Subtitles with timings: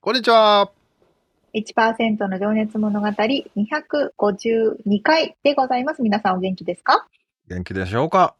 [0.00, 0.70] こんにちは。
[1.54, 6.02] 1%の情熱物語252回でございます。
[6.02, 7.08] 皆さんお元気ですか？
[7.48, 8.36] 元気でしょうか？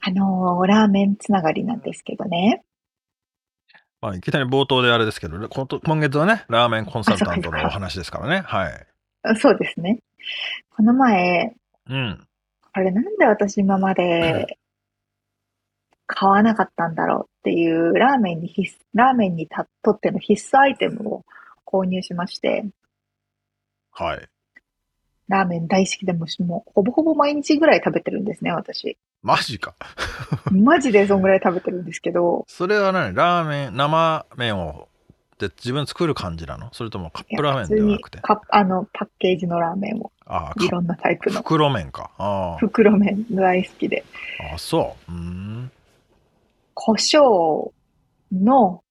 [0.00, 2.64] あのー、ラーメンつながりなんですけどね。
[4.00, 8.40] まあ、いきなり冒頭であれですけど、今月はね、ラーメンコンサルタントのお話ですからね。
[8.46, 8.86] はい。
[9.36, 9.98] そうですね。
[10.70, 11.54] この前、
[11.90, 12.26] うん。
[12.72, 14.58] あれなんで私今まで
[16.06, 19.48] 買わなかったんだろうっていうラーメンに必ラーメンに
[19.82, 21.24] とっての必須アイテムを
[21.64, 22.66] 購入しまして。
[23.90, 24.28] はい。
[25.28, 28.98] ラーメン大好きでももうほぼほぼ毎日ぐらい食べてるんですね、私。
[29.22, 29.74] マジか。
[30.52, 32.44] マジでそんぐらい食べてるんですけど。
[32.48, 33.14] それは何？
[33.14, 34.88] ラーメン、生麺を
[35.38, 36.68] で自分作る感じなの？
[36.72, 38.20] それともカップラーメンではなくて？
[38.50, 44.04] あのパッケージのラーメンをあいろんなタイプの袋麺かあ袋麺大好きで
[44.52, 45.57] あそううん
[46.80, 47.72] 胡椒
[48.30, 48.84] の、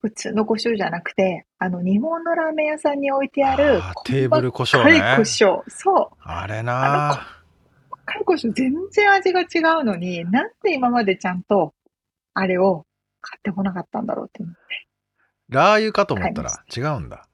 [0.00, 4.98] 普通の胡椒じゃなくて、あの、日本のラーメン屋さんに置いてある、テーブル胡椒ね。
[5.16, 5.62] 胡椒。
[5.68, 6.16] そう。
[6.22, 7.16] あれなあ
[8.16, 9.44] の、胡椒全然味が違
[9.82, 11.74] うのに、なんで今までちゃんと、
[12.32, 12.86] あれを
[13.20, 14.60] 買ってこなかったんだろうって思って。
[15.50, 17.28] ラー油かと思ったら違うんだ。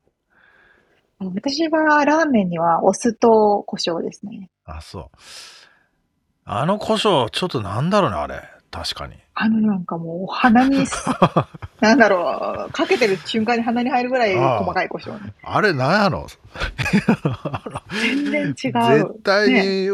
[1.20, 4.50] 私はラーメンにはお酢と胡椒ですね。
[4.64, 5.10] あ、そう。
[6.44, 8.55] あの胡椒、ちょっとなんだろうね、あれ。
[8.76, 9.14] 確かに。
[9.34, 10.84] あのなんかもう鼻に、
[11.80, 15.32] なんだろう、かけてる瞬間に鼻に入るぐらい細かい胡椒ね。
[15.42, 16.26] あれなんやろ？
[17.90, 18.54] 全然違う。
[18.54, 19.88] 絶対に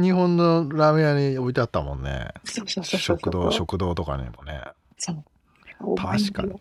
[0.00, 2.28] 日本のラーメン屋に置いてあったもんね。
[2.44, 4.62] そうそうそう食堂、食堂とかにもね。
[4.96, 5.96] そう。
[5.96, 6.60] 確かに。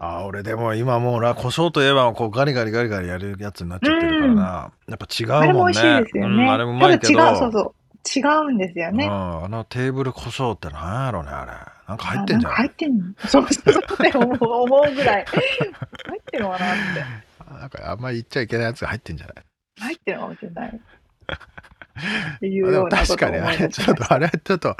[0.00, 7.74] あ俺でも今もうラ胡椒といえばこうガリガリガリガリやるやつになっちゃってるからな、やっぱ違うもんねあれも美味しいですよね、うん、あれもうまいけどそうそう
[8.16, 9.06] 違うんですよね。
[9.06, 11.52] うん、あのテーブル胡椒ってなんやろね、あれ。
[11.88, 12.52] なんか入ってんじゃん。
[12.52, 15.24] 入ってんのそうそうそうって思うぐらい。
[15.26, 17.58] 入ってるのかなって。
[17.60, 19.44] なんかあんまり言っちゃいけないやつが入ってんじゃない？
[19.80, 20.80] 入ってるかもしれない。
[22.36, 24.76] っていうような確かにあれ、ちょっと、あれ、ちょっと、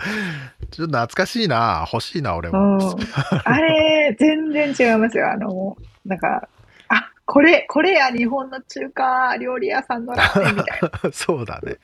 [0.71, 1.89] ちょっと懐かしいな。
[1.93, 2.77] 欲しいな、俺も。
[2.77, 2.81] うん、
[3.45, 5.29] あれ、全然違いますよ。
[5.33, 6.49] あの、なんか、
[6.89, 11.11] あ、これ、これや日本の中華料理屋さんのラーメンみたいな。
[11.12, 11.79] そうだね。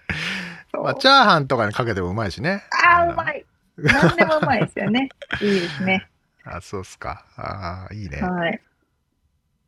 [0.83, 2.65] まあ、チャーハンとかにかけてもうまいしね。
[2.71, 3.45] ああ、うまい。
[3.77, 5.09] 何でもうまいですよね。
[5.41, 6.09] いいですね。
[6.45, 7.25] あ、そうっすか。
[7.37, 8.21] ああ、いいね。
[8.21, 8.61] はい。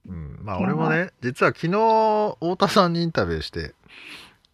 [0.09, 3.75] うん、まあ俺もね、実は昨日、太田さんにインタビューして、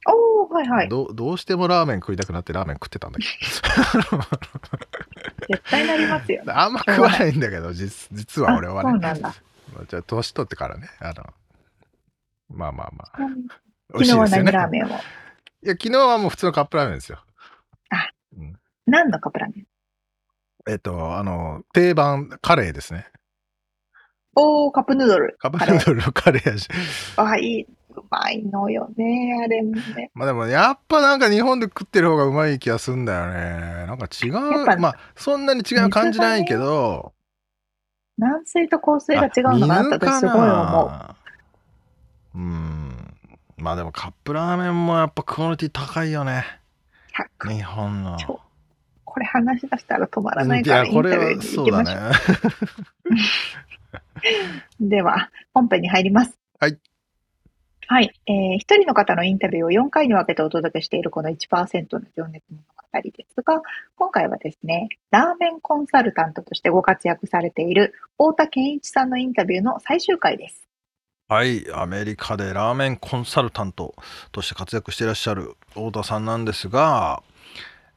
[0.06, 1.12] おおはいはいど。
[1.12, 4.18] どうしてもラーメン食いたくなってラーメン食ってたんだけど。
[5.48, 6.42] 絶対なりますよ。
[6.48, 8.90] あんま食わないんだけど、実実は俺はね。
[8.90, 9.34] そうなんだ。
[9.88, 11.34] じゃあ、年取ってからね、あの、
[12.50, 13.18] まあまあまあ。
[13.92, 14.88] 昨日は何ラーメンを
[15.64, 17.18] いや、昨日はもう普通のカップラーメンですよ。
[17.90, 19.66] あ、うん、何のカップラーメン？
[20.68, 23.06] えっと、あの、定番カレーですね。
[24.34, 25.36] おー、カップヌードル。
[25.38, 26.68] カップヌードルのカレーやし。
[27.16, 27.66] あ、いい。
[27.94, 30.10] うまいのよね、あれもね。
[30.14, 33.86] まあでも、やっぱなんか日本で食ってる方がうまい気がするんだよね。
[33.86, 34.78] なんか違う。
[34.80, 37.12] まあ、そんなに違う感じないけど。
[38.16, 40.92] 軟水と硬水が違うのかなって私すごい思
[42.34, 42.38] う。
[42.38, 43.14] うん。
[43.62, 46.44] まあでもカップラーメンもやっぱクオリティ高いよね。
[47.48, 48.18] 日本の。
[49.04, 53.14] これ話し出したら止まらないからインタビューに行きましょう。
[53.14, 53.20] ね、
[54.88, 56.36] では、本編に入ります。
[56.58, 56.78] はい。
[57.86, 58.12] はい。
[58.26, 63.62] えー、一人の方のインタビューを4回に分けてお届けしているこの1%の情熱物語ですが、
[63.94, 70.61] 今回はですね、ラーメンコンサルタントとしてご活躍されている太田健一さんのインタビューの最終回です。
[71.28, 73.94] はい、アメリカでラーメンコンサルタント
[74.32, 77.22] として活躍していらっしゃる太田さんなんですが、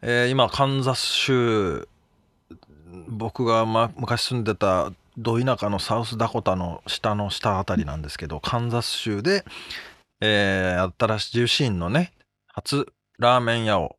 [0.02, 1.88] えー、今カンザス州
[3.08, 9.46] 僕が、ま、昔住んでたど田舎のサウスダコタの下の下あたりなんですけど、カンザス州で、
[10.22, 12.12] えー、新しい重心のね、
[12.48, 12.88] 初
[13.18, 13.96] ラーメン屋を、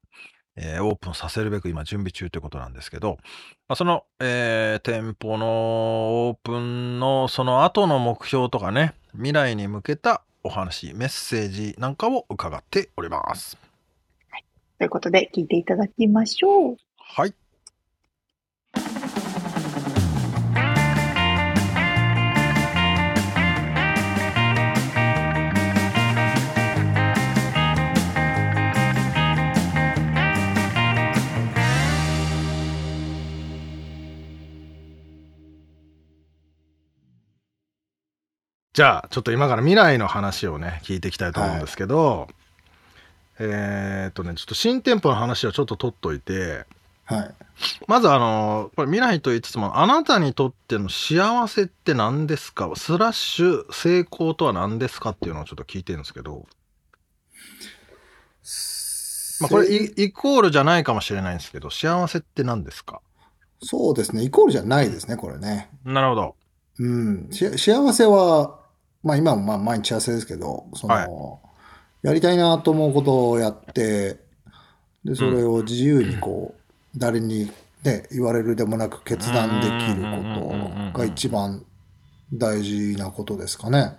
[0.56, 3.18] えー、オープンさせるべく今準備中ということなんですけど、
[3.68, 13.56] まあ、その、えー、店舗のオープンのその後の目標とかね、未来に向けたお話、メッセージなんかを伺っております。
[14.30, 14.44] はい、
[14.78, 16.76] ということで、聞いていただきましょう。
[16.98, 17.34] はい。
[38.76, 42.28] じゃあちょっと今から未来の話をね聞いていきたいと思うんですけど、はい、
[43.38, 46.66] えー、っとねちょっと新店舗の話はちょっと取っといて、
[47.06, 47.34] はい、
[47.86, 52.70] まずあのこれ未来と言いつつもあなたにとっての幸せって何ですか？
[52.76, 56.44] スラッシュ成功とは何ですかっていうのをちょっと聞いてるんですけど。
[59.40, 63.00] まあ、これイイコールじゃないかもしれないんですけど幸せって何ですか？
[63.62, 64.22] そうですね。
[64.22, 65.70] イコールじゃないですねこれね。
[65.82, 66.36] なるほど。
[66.78, 67.28] うん。
[67.30, 67.56] 幸
[67.94, 68.65] せは
[69.02, 71.04] まあ今もまあ毎日幸せですけど、その、は
[72.04, 74.18] い、やりたいなと思うことをやって、
[75.04, 77.50] で、それを自由にこう、誰に
[77.84, 81.64] ね、言われるでもなく決断できることが一番
[82.32, 83.96] 大事なことですかね。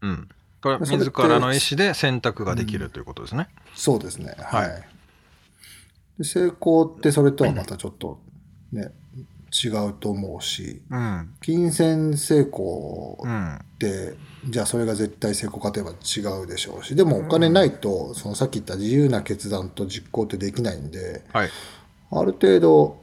[0.00, 0.28] うん。
[0.62, 3.48] これは自らの意思で選択ができるということですね。
[3.50, 4.36] うん、そうですね。
[4.38, 4.68] はい。
[6.18, 8.20] で成功ってそれとはまたちょっと
[8.70, 8.92] ね、
[9.52, 21.50] 違うと思うし、うん、金銭成功って、うん、じゃあそれが絶対成功かといえば違うでしょうしでもお金ないと、そのさっき言った自由な決断と実行ってできないんで、はい、
[22.10, 23.02] ある程度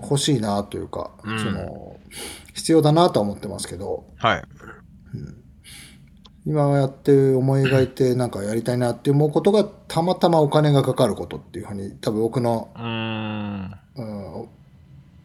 [0.00, 1.96] 欲しいなというか、うん、その
[2.54, 4.42] 必要だなとは思ってますけど、はい。
[6.46, 14.48] 今やって思い描いてなんかやりたいなって思うことがたまたまお金がかかることっていうふうに多分僕の、うん、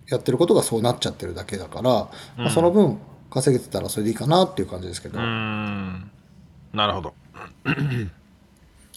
[0.09, 5.19] やってることがそうなっちゃってるだけだから、うん、まあ、その分稼げてたらそれでいいかなっていう感じですけど。
[5.19, 7.13] なるほど。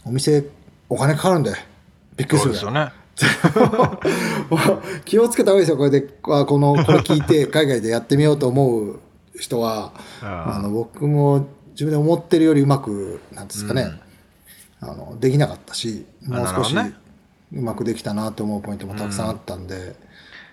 [0.04, 0.44] お店
[0.88, 1.52] お金かかるんで。
[2.16, 2.92] びっくりするですよね。
[5.04, 5.76] 気をつけた方がいいですよ。
[5.76, 9.00] これでこのこれ聞いて 海外でやってみようと思う
[9.38, 9.92] 人は。
[10.22, 13.90] あの僕も自分で思ってるよりうまくなんですかね、
[14.82, 19.94] うん、あのできなかったしもう少しうまくできたなと思うポイントもたくさんあったんで、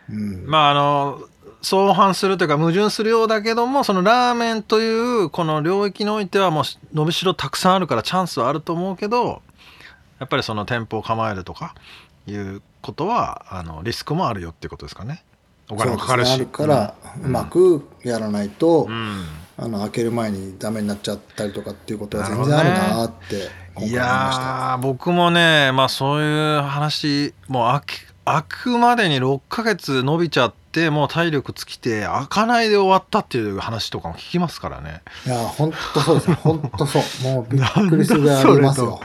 [0.09, 1.21] うん、まああの
[1.61, 6.63] 相反するというか矛盾するようだけどもそのラーメンというこの領域においてはもう
[6.93, 9.41] 伸びしろたくさんあるからチャンスはあると思うけど
[10.19, 11.73] やっぱりその店舗を構えるとか
[12.27, 15.23] いうことはあのリスクもあるよっていうことですかね。
[15.69, 16.29] お金もかかるし。
[16.29, 19.25] ね、あるから、うまくやらないと、うん、
[19.57, 27.81] あの開ける前にダメになっちゃったりとかっていうことは全然あるなっていや僕もねまあそういう話もう
[28.25, 35.01] 開開くまでに6ヶ月伸びちゃってもう体力尽きて開かないで終わったっていう話とかも聞きますからね。
[35.25, 37.23] いや本当そうです 本当そう。
[37.23, 38.99] もうびっくりするぐらいありますよ。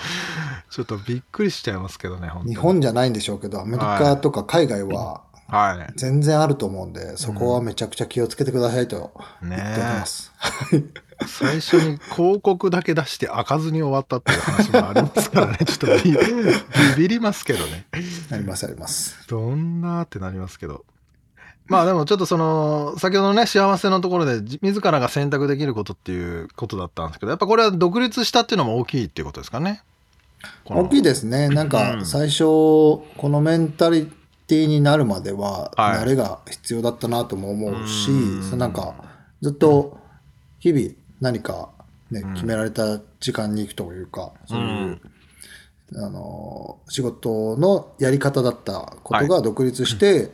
[0.70, 9.12] ちょっとびっくりしちゃいますけどね日本じゃないんでしょうけどアメリカとか海外は、はい、全然あると思うんで、そこはめちゃくちゃ気をつけてくださいと
[9.42, 10.32] 言っておます。
[10.72, 10.82] ね
[11.26, 16.16] 最初に広告だけ出して開かずに終わったっていう話もありますからね、 ちょっとビ
[16.96, 17.86] ビりますけどね。
[18.30, 19.16] ありますあります。
[19.26, 20.84] どんなってなりますけど。
[21.66, 29.82] まあでもちょっとその、先ほどのね、幸せのところで自らが選択できることっていうことだったんですけど、やっぱこれは独立したっていうのも大きいっていうことですかね。
[30.64, 31.48] 大きいですね。
[31.48, 34.10] なんか最初、このメンタリ
[34.48, 38.94] ティになるまでは、慣れが必要だったなとも思うし、はい、なんか
[39.40, 39.98] ずっと
[40.58, 40.90] 日々、
[41.20, 41.70] 何か
[42.10, 45.00] ね、決められた時間に行くというか、そういう、
[45.96, 50.30] あの、仕事のやり方だったことが独立して、はい、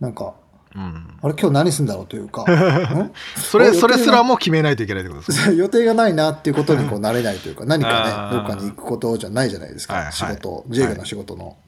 [0.00, 0.34] なんか、
[0.74, 2.46] うん、あれ今日何するんだろうというか
[3.36, 5.52] それそれすらも決めないといけないってことですか？
[5.52, 11.58] 予定がないなっていうことにこうなれないというか何かねどっかに行くことじゃないじゃないですか、はいはい、仕事自営業の仕事の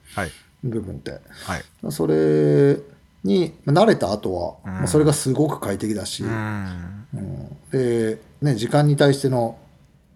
[0.64, 2.78] 部分って、はい、それ
[3.22, 9.58] に慣れた後は、うん、まあ、それがすごく快適だし、うん、うん、で、ね、時間に対しての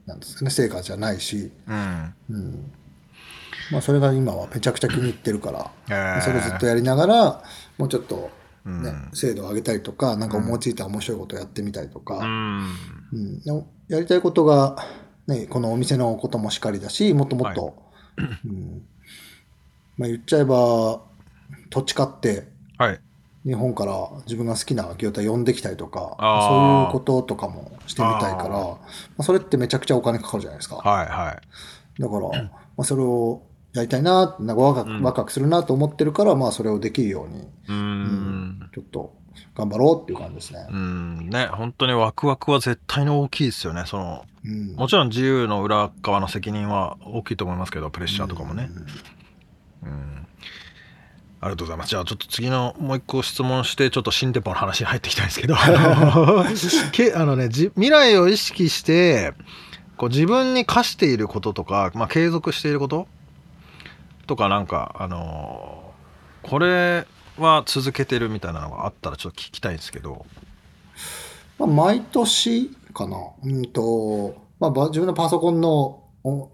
[0.06, 2.72] なんですかね成果じゃないし、うん。
[3.70, 7.42] まあ、それが今はめちゃくちゃ気に入ってるから、えー、それずっとやりながら
[7.76, 8.30] もうちょっと
[8.64, 13.40] ね、精度を上げたりとかなんか思いついた面白いことをやってみたりとか、うん。
[13.88, 14.76] やりたいことが、
[15.26, 17.74] ね、このお店のこともしっかりだしもっともっと、はい。
[18.46, 18.82] うん
[19.98, 21.02] まあ、言っちゃえば
[21.70, 23.00] 土地買って、はい
[23.44, 28.78] 日本から自分が好きな業態呼んできたりとか、そういうこととかもしてみたいから、ま
[29.18, 30.76] あ、それってめちゃくちゃお金かかるじゃないですか。
[30.76, 31.38] はいは
[31.98, 32.02] い。
[32.02, 39.14] だから、まあ、それをやりたいな、なんかワクワクするなと思ってるから、まあそれをできるように、うん、ちょっと
[39.54, 40.66] 頑張ろうっていう感じですね。
[40.70, 43.84] うんね、本当にワクワクは絶対に大きいですよね。
[43.86, 48.68] その、うん、もちろん自由の裏側の責任は大きいと思いますけど、プレッシャーとかもね。
[48.74, 48.86] うん、
[49.82, 50.26] うん
[51.40, 51.90] ありがとうございます。
[51.90, 55.54] じゃあちょっと次のもう一個質問してちょっと新店舗の話に入っていきたいんですけど
[56.90, 59.34] けあのね未来を意識して
[59.96, 63.06] こう自分に課していることとか、まあ、継続していること？
[64.26, 67.06] とかなんかあのー、これ
[67.38, 70.26] は続けてるみたいなのがあったらちょっと聞きたいんですけど。
[71.58, 73.16] まあ、毎年かな。
[73.44, 76.02] うんと、まあ、自分のパソコンの、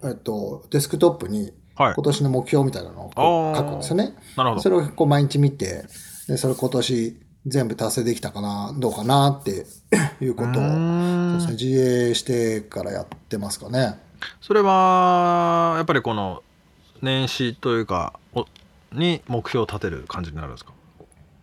[0.03, 4.15] えっと、デスクトップに今年の目標みたいなのを書くんですよね。
[4.37, 4.61] なるほど。
[4.61, 5.85] それをこう毎日見て、
[6.27, 7.17] で、それ今年
[7.47, 9.65] 全部達成できたかな、どうかなって
[10.23, 13.99] いうことを、そう自営してからやってますかね。
[14.41, 16.41] それは、やっぱりこの
[17.01, 18.13] 年始というか、
[18.91, 20.71] に目標を立てる感じになるんですか？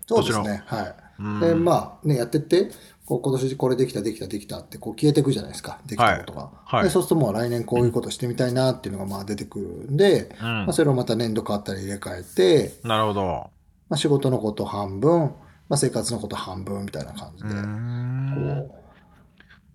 [0.07, 0.63] そうですね。
[0.67, 0.95] はい。
[1.41, 2.71] で、まあね、やってって、
[3.05, 6.77] こう今年これできたできたできたってこう消えていくじゃないですかできたことが、はい。
[6.77, 13.51] はい、でそうするともう来年こういうことしてみたいなっていうのがまあ出てくるんで、うん、まあ、それをまた年度変わったり入れ替えてなるほど、
[13.89, 15.21] まあ、仕事のこと半分、
[15.69, 18.83] まあ、生活のこと半分みたいな感じでこう。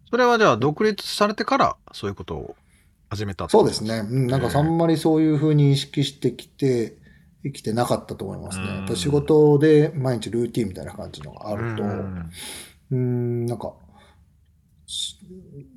[0.09, 2.55] それはじゃあ独立されてからそういうことを
[3.09, 6.95] 始めたそうですね、うん、なんかあんまりそういうふうに意識してきて
[7.43, 8.67] 生きてなかったと思いますね。
[8.67, 11.83] やっぱ仕事で毎日ルーティンみたいな感じのがあると、
[12.91, 13.73] うん、なんか、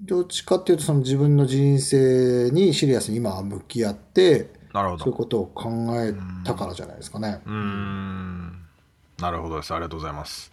[0.05, 5.05] どっちかっていうと、その自分の人生にシリアスに今向き合って、なるほど。
[5.05, 6.15] そういうことを考え
[6.45, 7.43] たからじゃないですかね。
[7.45, 8.67] うん。
[9.19, 9.75] なるほどです。
[9.75, 10.53] ありがとうございます。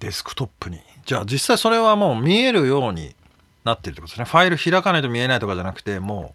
[0.00, 0.80] デスクトップに。
[1.06, 3.14] じゃあ実際それはもう見えるように
[3.64, 4.24] なってるってことですね。
[4.24, 6.34] ファイル開かないと見えないとかじゃなくて、も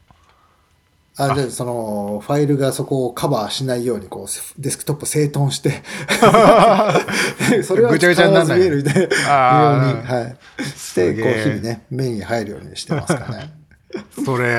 [1.17, 1.35] うあ。
[1.35, 5.83] でそのファイルがそこをカバーしないようにこうデスクトップ整頓して。
[7.63, 13.53] それはぐちゃぐちゃにならない見えるみたいなように、はい、してこう日々ね目に入るようにしてますかね。
[14.25, 14.49] それ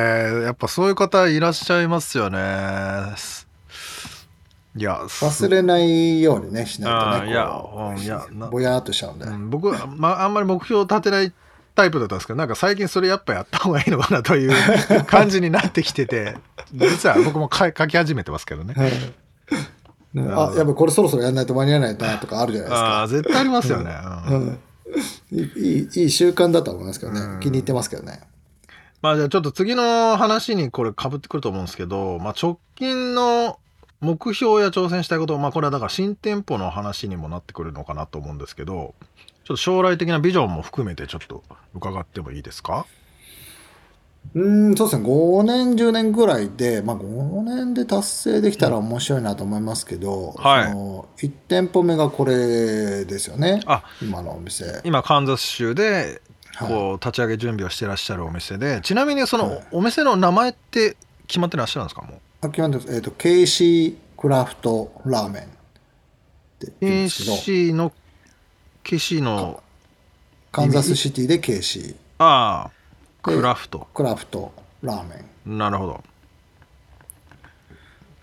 [0.44, 2.38] やっぱそういう方いらっしゃいますよね。
[4.76, 11.32] いや忘れないようにねしないとねいや、うん、いやぼやっとしちゃうんで、うん、僕は、まあ、あんまり目標を立てない
[11.76, 14.52] タイプだったんですけどなんか最近それやっぱやった方がいいのかなという
[15.06, 16.36] 感じになってきてて
[16.74, 18.74] 実は僕も書き始めてますけどね。
[20.16, 23.02] あやっぱこれそろそろやんないと間に合わないなとかあるじゃないですか。
[23.02, 23.94] あ絶対ありますよね、
[24.30, 24.58] うん
[25.32, 28.20] いいいい習慣だと思いますけどね、気に入ってますけどね。
[29.02, 33.58] まあじゃあちょっと次の話にこれかぶってくると思うんですけど、まあ、直近の
[34.00, 38.94] 目標や挑戦したいこと、まあこれはだから新店舗の話にもなってくるのかなと思うんですけど、
[39.46, 42.84] ちょっと将来的なビジョンも含めてちょっと伺ってもいいですか？
[44.34, 45.08] うんそうですね。
[45.08, 53.60] 5年10年ぐらいで、まあ、5年で達成できたら面白いなと思いますけど、はい、その1店舗目がこれですよね。
[53.66, 54.80] あ今のお店。
[54.82, 56.20] 今カンザス州で
[56.58, 60.96] こう立ち上げ準備をしてらっしゃるお店で、はい、ちなみにそのお店の名前って
[61.28, 62.02] 決まってらっしゃるんですか？
[62.02, 62.20] もう。
[62.40, 65.46] あ決まってます、えーと、KC クラフトラーメンっ
[66.58, 67.36] て言うんですけど。
[67.36, 67.92] KC の
[68.86, 69.64] ケシの
[70.52, 72.70] カンザスシティでケシああ
[73.20, 73.88] クラフト。
[73.92, 75.58] クラフトラーメン。
[75.58, 76.04] なるほど。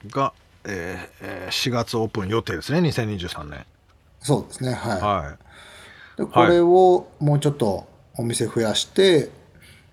[0.07, 0.31] が、
[0.63, 3.65] えーえー、4月オープン予定ですね2023年。
[4.21, 5.35] そうですねはい、は
[6.15, 7.85] い、でこれをもうちょっと
[8.17, 9.31] お店増やして、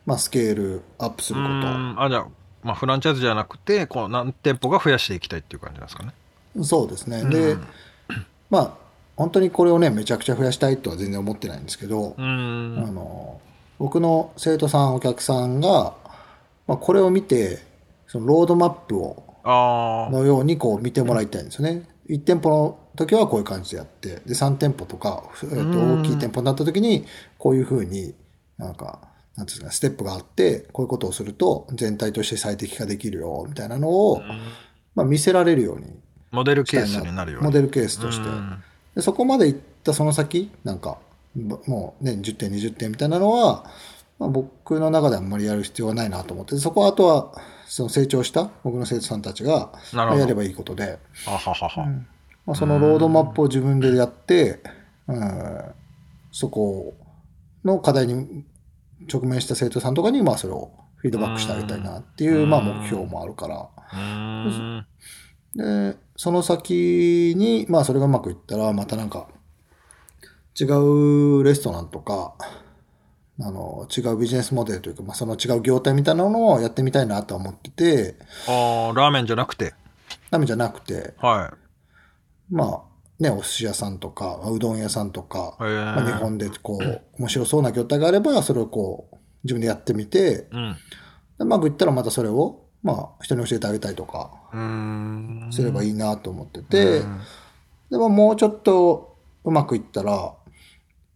[0.06, 2.00] まあ、スケールアップすること。
[2.00, 2.26] あじゃあ、
[2.62, 6.14] まあ、フランチャイズじゃなくてこう何店舗が増やしていきたいっていう感じなんですかね。
[6.62, 7.24] そうですね。
[7.24, 7.56] で、
[8.50, 13.40] まあ本当にこれをねめちゃくちゃ増やしたいとは全然思ってないんですけど、あの
[13.78, 15.94] 僕の生徒さんお客さんが、
[16.66, 17.58] まあ、これを見て
[18.06, 21.88] そのロードマップをのようにこう見てもらいたいんですよね。
[22.08, 27.06] 1店舗の時はこういう感じでやってで3店舗とか、えー、と大きい店舗になった時に
[27.38, 28.14] こういうふうに
[28.58, 29.00] なんか
[29.36, 34.20] なんですかステップがあってこういうことをすると全体として最適化できるよみたいなのを、
[34.94, 35.86] まあ、見せられるように
[36.32, 37.24] モデルケースにな。
[37.24, 38.28] るよモデルケースとして
[38.94, 40.98] でそこまで行ったその先なんか
[41.66, 43.64] もうね10点20点みたいなのは、
[44.18, 47.32] まあ、僕の中であんまりやる必要はないなと思ってそこはあとは
[47.66, 50.98] その成長した僕の生徒さんたちがやればいいことで。
[51.24, 52.06] ははは、うん。
[52.44, 54.60] まあ、そのロードマップを自分でやって、
[55.06, 55.62] うん、
[56.32, 56.94] そこ
[57.64, 58.44] の課題に
[59.12, 63.68] 直面した生徒さんとかにまあそれをフィードバックしてあげたいなっていうまあ目標もあるから。
[65.54, 69.28] でその先に、まあそれがうまくいったら、またなんか、
[70.60, 72.34] 違うレストランとか、
[73.40, 78.16] あの、違うビジネスモデルというか、まあその違う業態みたいなのをやってみたいなと思ってて。
[78.46, 79.72] ああ、ラーメンじゃなくて？
[80.30, 81.14] ラーメンじゃなくて。
[81.16, 81.54] は
[82.50, 82.54] い。
[82.54, 82.82] まあ、
[83.18, 90.76] ね、お寿司屋さんとか、うどん屋さんとか、まあ、日本でこう、面白そうな業態があれば、それをこう、自分でやってみて、うん、
[91.38, 94.30] うまくいったらまたそれを、まあ、人に教えてあげたりとか、
[95.52, 97.02] すればいいなと思ってて、
[97.90, 100.32] でももうちょっとうまくいったら、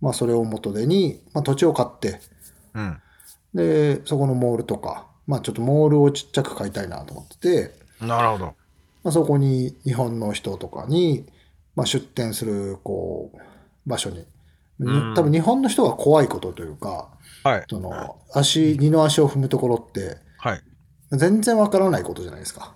[0.00, 2.21] まあ、それを元手に、まあ、土地を買って、
[2.75, 3.00] うん、
[3.54, 8.44] で、そこのモールとか、まあ、ちょっとモールをちっちゃく買いたいなと思ってて、なるほど。
[8.47, 8.54] ま
[9.04, 11.26] あ、そこに日本の人とかに、
[11.76, 13.38] まあ、出店する、こう、
[13.87, 14.26] 場所に。
[15.14, 17.09] 多分日本の人が怖いことというか、
[17.44, 20.62] はい、その足、二の足を踏むところって、はい、
[21.16, 22.73] 全然わからないことじゃないですか。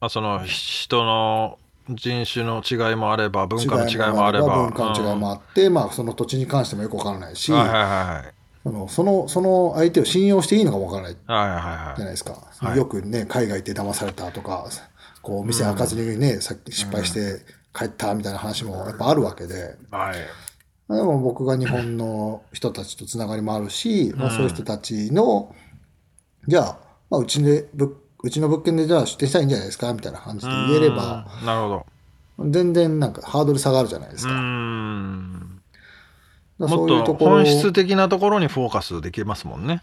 [0.00, 1.58] まあ、その人の
[1.90, 4.56] 人種の違いもあれば、文化の違いもあれば。
[4.68, 12.36] 文化の違いもあって、うん、まあ、その土地に関してもよくわからないし、はいはいはい、そのそのその相手を信用していいのかもわからないじゃないですか。
[12.74, 14.66] よくね、海外で騙されたとか、
[15.22, 17.40] こう店開かずにね、うん、さっき失敗して
[17.74, 25.54] 帰ったみたいな話もやっぱあるわけで、はい、でも僕が日本の人たちとつながりもあるし、まあ、そういう人たちの、
[26.46, 26.78] じゃあ、
[27.10, 27.68] まあ、うちで
[28.22, 32.50] うちの物件でじゃあ出店したらいいんじゃないですかみたいな感じで言えれば、なるほど。
[32.50, 34.32] 全然なんかハードル下がるじゃないですか。
[34.32, 35.60] うん
[36.58, 39.80] もっと本質的なところにフォーカスできますもんね。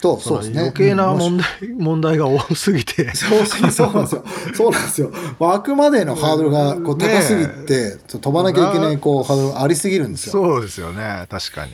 [0.00, 0.60] と、そうですね。
[0.60, 1.46] 余計な問題、
[1.76, 3.14] 問題が多すぎて。
[3.14, 4.24] そうそうそうなんですよ。
[4.54, 5.12] そうなんですよ。
[5.40, 10.32] あくまでのハードルがこう高すぎて、飛ばなきゃいけないこうハードルがありすぎるんですよ。
[10.32, 11.26] そうですよね。
[11.28, 11.72] 確かに。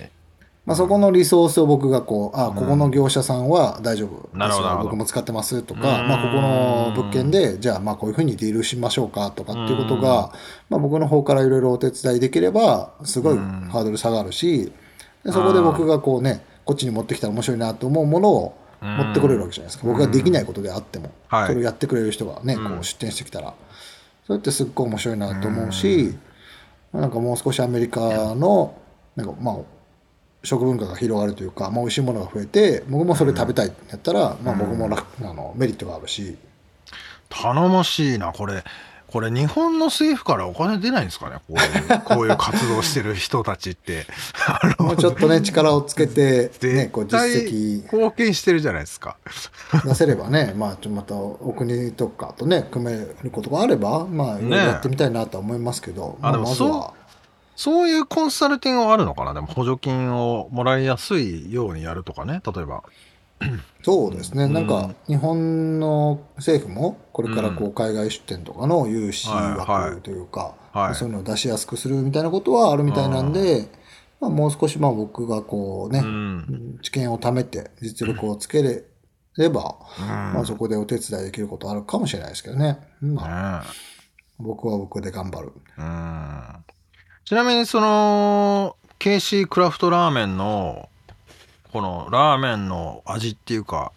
[0.67, 4.31] まあ、そこのリソースを僕がこう、あ、ここの業者さんは大丈夫。
[4.49, 10.33] ですよ、僕も使ってますとか、まあ、ここの物件で、じゃあ、まあ、こういうふうにディールしましょうかとかっていうことが、
[10.71, 14.73] まあ、僕の方からいろいろお手伝いできれば、すごいハードル下がるし、
[15.23, 19.87] でそこで僕がこうね、こっちに持ってきたら面白いなと思うものを持ってこれるわけじゃないですか。
[19.87, 23.53] 僕ができないことであっても、それをやってくれる人がね、こう出店してきたら、
[24.27, 26.17] それってすっごい面白いなと思うし、
[26.93, 28.75] なんかもう少しアメリカの、
[29.17, 29.57] なんかまあ、
[30.45, 36.37] 食文化が広がるというか、まあ、美味しいものが増えて僕もそれ食べたいってやったら、まあ、僕も楽、あのメリットがあるし。
[37.29, 38.63] 頼もしいなこれ。
[39.15, 44.09] これ日本の政府からお金出ないんですかねこういう こういう活動してる人たちって。
[44.81, 47.83] もうちょっとね力をつけて、ね、こう実績。
[47.85, 49.17] 貢献してるじゃないですか。
[49.87, 56.93] 出せればねまあまたお国とかとね組めることがあればまあやってみたいなとは思いますけど、ね、まあ、まずは
[57.57, 59.35] そういうコンサルティングはあるのかな？
[59.35, 62.83] でも補助金をもらいやすいようにやるとかね、例えば。
[63.83, 70.55] そうですね、なんか日本の政府もこれからこう海外出店とかの融資枠というか、
[70.95, 73.69] そういうのを出しやすくするみたいなことはあるみたいなんで、
[74.21, 76.03] まあ、もう少しまあ僕がこうね、
[76.83, 78.85] 知見を貯めて実力をつけれ
[79.51, 82.79] ば、まあ、そこでお手伝いできることあるかもしれないですけどね。
[83.03, 83.65] まあ、
[84.39, 85.53] 僕は僕で頑張る。
[87.25, 90.91] うんちなみにその KC クラフトラーメンの
[91.73, 93.93] このラーメンの味っていうか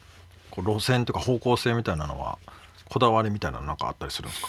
[0.49, 2.39] こう路線というか方向性みたいなのは
[2.89, 4.47] こだわりみたいなのなんかあったりするんですか？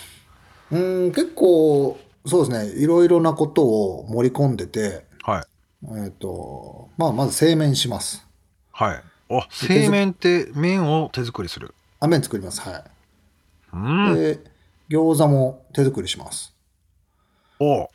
[0.71, 2.81] うん結構そうですね。
[2.81, 5.45] いろいろなことを盛り込んでて、はい。
[5.85, 8.27] えーとまあ、まず製麺します。
[8.73, 9.03] はい。
[9.31, 11.75] あ製麺って麺を手作りする。
[12.01, 12.61] あ麺作ります。
[12.61, 12.85] はい。
[13.73, 13.77] う
[14.13, 14.15] ん。
[14.15, 14.39] で
[14.91, 16.55] 餃子も手作りします。
[17.61, 17.89] お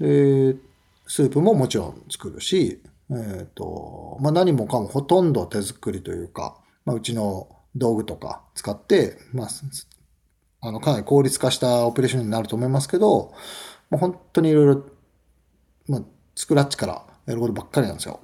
[0.00, 0.56] で、
[1.06, 9.48] スープももちろん作るし、えっ、ー、と、まあ、何もかもほとんど手作りというか、まあ、うちの道具とか使って、まあ、
[10.62, 13.32] あの、かなり効率化したオペレーションになると思いますけど、
[13.90, 14.84] まあ、本当にいろいろ、
[15.88, 16.02] まあ、
[16.34, 18.20] スクラッチからやることばっかりなんですよ。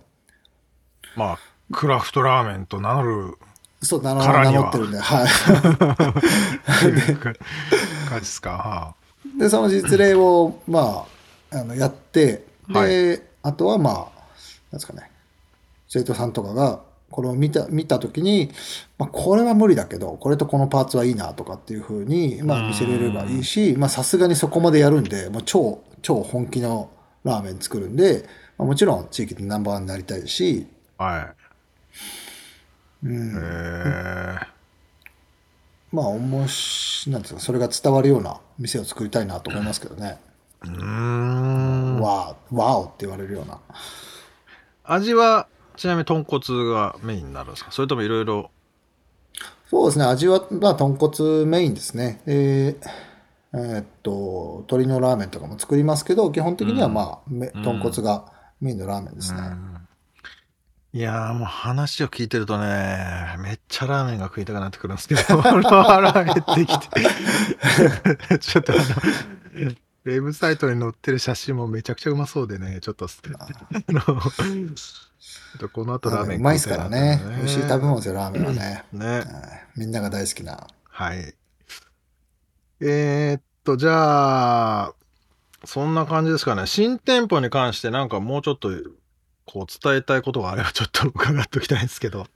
[1.16, 1.38] まあ、
[1.72, 3.38] クラフトラーメンと名乗る
[3.82, 5.28] そう、名乗ってるんで、はい。
[8.08, 8.52] 感じですか。
[8.52, 8.94] はあ、
[9.38, 11.15] で、その実例を、まあ、
[11.50, 14.08] あのやって、で、はい、あとはまあ、なん
[14.72, 15.10] ですかね、
[15.88, 16.80] 生徒さんとかが、
[17.10, 18.50] これを見た、見たときに、
[18.98, 26.90] まあ、これは無理だけど、これとこのパーツはいいなとかっていうふうに、まあ、見せれればいいし、まあ、さすがにそこまでやるんで、もう超、超本気の
[27.24, 28.28] ラーメン作るんで、
[28.58, 30.66] まあ、もちろん地域でナンバーワンになりたいし、
[30.98, 31.32] は
[33.04, 33.06] い。
[33.06, 33.36] うん。
[33.36, 34.56] へ
[35.92, 40.08] まあ、おもし、なんですか、それが伝わるような店を作りたいなと思いますけどね。
[40.08, 40.35] うん。
[40.62, 43.58] わわおって言われるような。
[44.84, 47.70] 味は、ちなみに豚骨がメインになるんですか？
[47.72, 48.50] それともいろいろ
[49.68, 50.04] そうですね。
[50.04, 52.22] 味は、まあ、豚骨メインですね。
[52.26, 59.40] えー、えーっと、鶏のラーメンとかも作りますけど、基本的にはまあ、め豚骨がメインのラーメンですね。
[60.92, 67.00] いやーもう話を聞いてるとね、めっちゃラーメンが食いたくなってくるんですけど、 腹減ってきて。
[68.38, 68.72] ちょっと
[70.06, 74.02] ウェブサイトに載ってる写真もめちゃくちゃうまそうでね、ちょっと、 あの、
[75.68, 77.20] この後ラーメンうまいですからね。
[77.38, 78.84] 美味しい食べ物ですよ、ラーメンはね。
[78.92, 79.06] ね。
[79.08, 79.26] はい
[79.76, 80.68] みんなが大好きな。
[80.84, 81.34] はい。
[82.80, 84.94] えーっと、じゃあ、
[85.64, 86.66] そんな感じですかね。
[86.66, 88.70] 新店舗に関してなんかもうちょっと、
[89.44, 92.26] こう伝えたいことがあればちょっと伺っておきたいんですけど。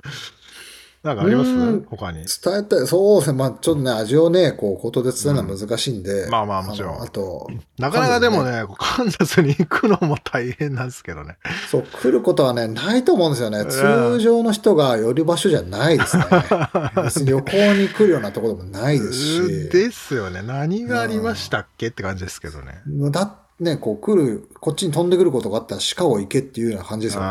[1.02, 1.50] なんかあります？
[1.50, 2.18] うん他に？
[2.18, 3.38] 伝えたい、そうですね。
[3.38, 6.26] まあ、ちょっとね、味をね、こう、口頭で伝えるのは難しいんで。
[6.26, 11.38] んまあまあもちろんのあと、なかなかでもね、カンザスに行くのも大変なんですけどね。
[11.70, 13.64] そう、来ることはね、ないと思うんですよね。
[13.64, 16.24] ん通常の人が寄る場所じゃないですね。
[17.02, 19.68] 別に旅行に来るようなところでもないですし。
[19.70, 20.42] ですよね。
[20.42, 22.82] 何がありましたっけって感じですけどね。
[23.10, 27.22] だね、こう来る、こっちに飛んでくることがあったらシカゴ行けっていうような感じですよ、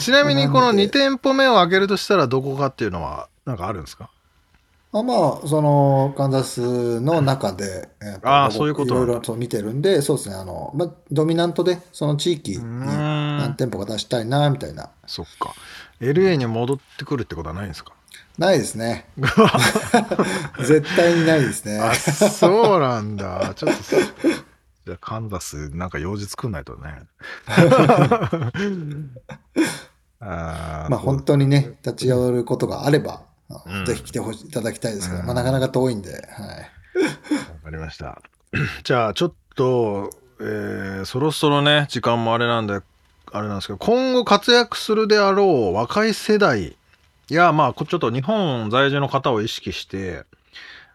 [0.00, 4.10] ちなみに この2店舗目を開けるとしたらどこかっていうのはなんかあるんですか？
[4.90, 8.94] あまあ、その、カンザスの中で、えあそういうこと。
[8.94, 14.88] いろいろと見てるんで、そうですね、あの、まあ、ドミナントで、その地域に何店舗か出したいな、みたいな。
[15.06, 15.52] そっか。
[16.00, 17.92] LA に戻ってくるってことはないんですか？
[18.38, 19.06] ないですね。
[20.60, 21.80] 絶対にないですね。
[21.80, 23.52] あ、そうなんだ。
[23.56, 23.82] ちょっと、
[24.86, 27.02] じゃあカンザスなんか用事作んないとね。
[30.20, 33.22] あーまあ、本当にね、立ち寄ることがあれば、
[33.66, 36.20] うんぜひ来てほしいただきたいですけど、うんまあ、なかなか遠いんで、はい。
[36.20, 36.24] わ
[37.64, 38.20] かりました。
[38.84, 42.80] じゃあちょっと、えーそろそろね時間もあれなんで
[43.32, 46.76] あれなんですけど今後活躍するであろう若い世代
[47.34, 50.24] やまあこちょっと日本在住の方を意識して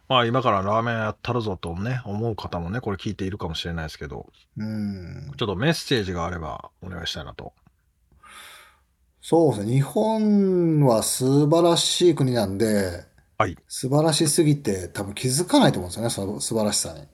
[0.07, 5.31] まあ今からラーメンやったるぞとね思う方もねこれ聞いているかもしれないですけどうん。
[5.37, 7.53] ちょっとメッセージがあればお願いしたいなと。
[9.21, 9.73] そうですね。
[9.75, 13.05] 日本は素晴らしい国なんで、
[13.37, 13.57] はい。
[13.67, 17.07] 素晴らしすぎて多分気づかないと思うんですよね、その素晴らしさに。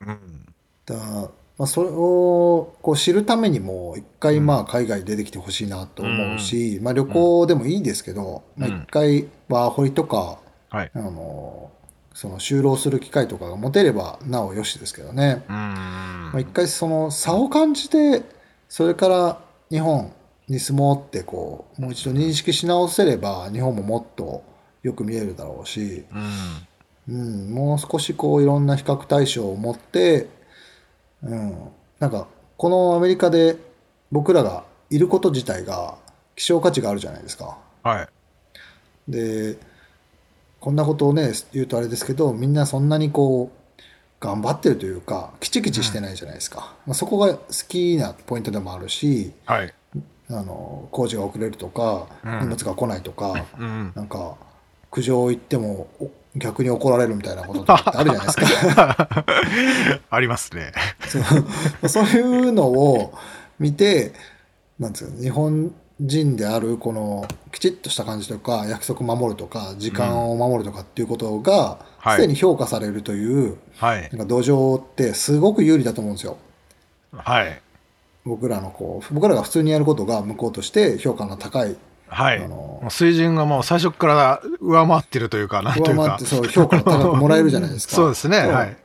[0.00, 0.46] うん。
[0.84, 10.38] だまあ、それをこう知るためにも一回まあ海外に出てきてほしいなと思うし、まあ、旅行でもいいですけど、まあ、回ワーホリとか、
[10.70, 10.90] はい。
[10.94, 11.70] あの
[12.14, 15.54] その就労する機会とかが持てればなおよしですけどね、うん。
[15.54, 18.22] まあ、一回その差を感じて
[18.68, 19.38] それから
[19.70, 20.12] 日本
[20.48, 24.44] に住もうってこうもう一度認識し直せれば日本ももっと
[24.82, 26.66] よく見えるだろうし、うん。
[27.08, 30.28] うん、もう少しこういろんな比較対象を持って、
[31.22, 31.56] うん、
[31.98, 33.56] なんかこのアメリカで
[34.10, 35.96] 僕らがいること自体が
[36.36, 37.58] 希少価値があるじゃないですか。
[37.82, 38.08] はい。
[39.08, 39.56] で
[40.60, 43.82] こんなことをね言うとあれですけどみんなそんなにこう
[44.20, 49.74] 頑張ってるというかキチキチしてないじゃないですか、まあ、そこが好きなポイントでもあるしはい。
[50.30, 53.92] あの工事が遅れるとかうん荷物が来ないとか、うん。
[53.96, 54.36] なんか
[54.90, 58.36] 苦情行ってもお逆に怒られるみたいなことってあるじゃないです
[58.74, 59.08] か。
[60.10, 60.72] ありますね。
[61.88, 63.12] そういうのを
[63.58, 64.12] 見て、
[64.78, 71.52] なんですか、日本人であるこのきちっとした感じとか、約束守るとか、時間を守るとかっていうことが、
[71.98, 74.08] はいすでに評価されるという、はい。
[74.10, 76.36] なんか土壌ってすごく有利だと思うんですよ。
[77.12, 77.62] はい。
[78.24, 81.76] 僕らのこう、僕らが普通にやることが向こうとして評価の高い、
[82.12, 82.44] はい。
[82.44, 86.24] あの水準がもう最初から上回ってるというか、なんというか上回って。
[86.26, 87.94] そう評価が高くもらえるじゃないですか。
[87.96, 88.38] そうですね。
[88.38, 88.76] はい。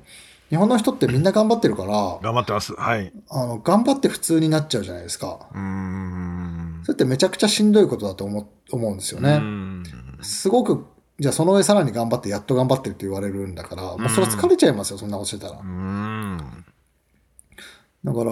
[0.50, 2.74] 日本の人ってみんな頑張ってるから、頑張ってます。
[2.74, 3.12] はい。
[3.30, 5.40] あの頑張って普通になっちゃうじゃないですか。
[5.54, 6.80] うーん。
[6.84, 9.38] それってめちゃくちゃしんどいことだと思う思うんですようね。
[9.38, 9.84] ん
[10.22, 10.86] すごく、
[11.20, 15.64] じゃあその上さらに頑張って、やっと頑張ってるって言われるんだから、もうそれは疲れちゃいますよ、そんなことしてたらう。
[15.66, 16.38] ん。
[18.06, 18.32] だから、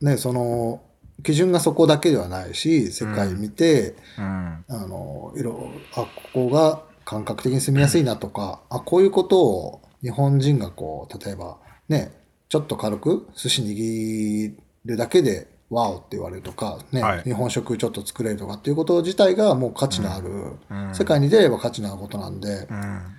[0.00, 0.80] ね、その、
[1.22, 4.64] 基準がそこだけではないし、世界見て、うん。
[4.68, 12.12] あの、いろ、あ、ここが感覚的に住みやすいなとか、あ、こういうことを日本人がこう、例えば、ね、
[12.48, 14.54] ちょっと軽く寿司握
[14.84, 17.22] るだけで、ワオって言われるとか、ね、はい。
[17.24, 20.28] 日本食ちょっと作れるとかっていうこと自体がもう価値のある、
[20.70, 20.94] うん。
[20.94, 22.80] 世界に出れば価値のあることなんでう、ん。
[22.80, 23.18] うん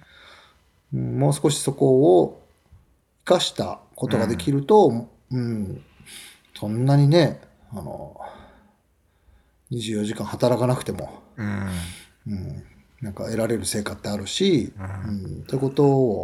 [0.92, 2.42] もう少しそこを
[3.20, 5.84] 生かしたことができると、うん、
[6.56, 8.20] そんなにね、あの、
[9.72, 11.70] 24時間働かなくても、うん。
[12.28, 12.64] うん、
[13.02, 14.74] なんか得られる成果ってあるし、
[15.08, 16.22] うん、ということを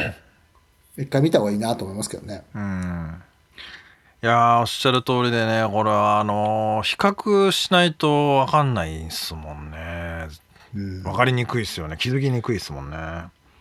[0.98, 2.44] 一回見た方がいいなと思いますけどね。
[2.54, 3.22] うん。
[4.24, 10.28] いやーおっしゃる通りでね、これはあのー比較しないと分かんないですもんね。
[10.74, 11.96] うん、分かりにくいですよね。
[12.00, 12.98] 気づきにくいですもんね。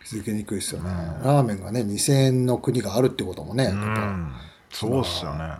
[0.03, 0.89] 気づきにくいですよね。
[1.23, 4.31] ラーメンがね、2000円の国があるってこともね、うん、
[4.71, 5.57] そうっすよね。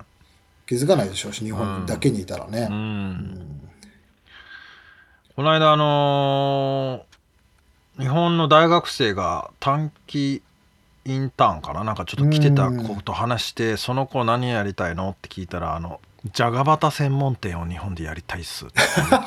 [0.67, 2.67] 気づかないでしょうし、日本だけにいたらね。
[2.69, 2.75] うん。
[2.75, 3.69] うん。
[5.35, 10.41] この間、あのー、日本の大学生が短期
[11.05, 11.83] インターンかな？
[11.83, 15.11] なんかちょっと来てた子と話して、その子何やりたいの？
[15.11, 16.01] って聞いたら、あの、
[16.33, 18.65] じゃがバタ専門店を日本でやりたいっす。
[18.65, 18.73] って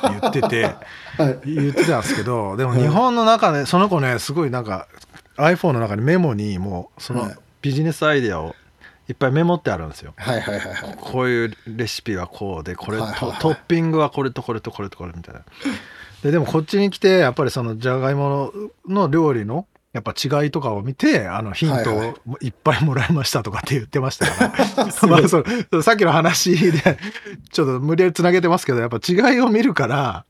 [0.02, 0.64] 言ってて、
[1.16, 4.88] はい、言ってたんですけどでも日本の中でその子ねすごいなんか
[5.36, 7.30] iPhone の中にメモにもうその
[7.62, 8.56] ビジネスアイデアを
[9.08, 10.12] いっぱいメモってあるんですよ。
[10.16, 10.96] はいはいはいはい。
[11.00, 15.42] こういうレシピはこうでこれと、はいはいはい、トッピングはこれとこれとこれとこれみたいな。
[16.22, 18.52] ででもこっちに来てやっぱりそのじゃがいも
[18.86, 25.42] の料理のやっぱ違いとかを見てあのヒントをいっぱいもらいましたとかって言ってましたから、 まあ、そ
[25.82, 26.98] さっきの話で
[27.50, 30.26] ちょっと無理やりつなげてますけどやっぱ違いを見るから、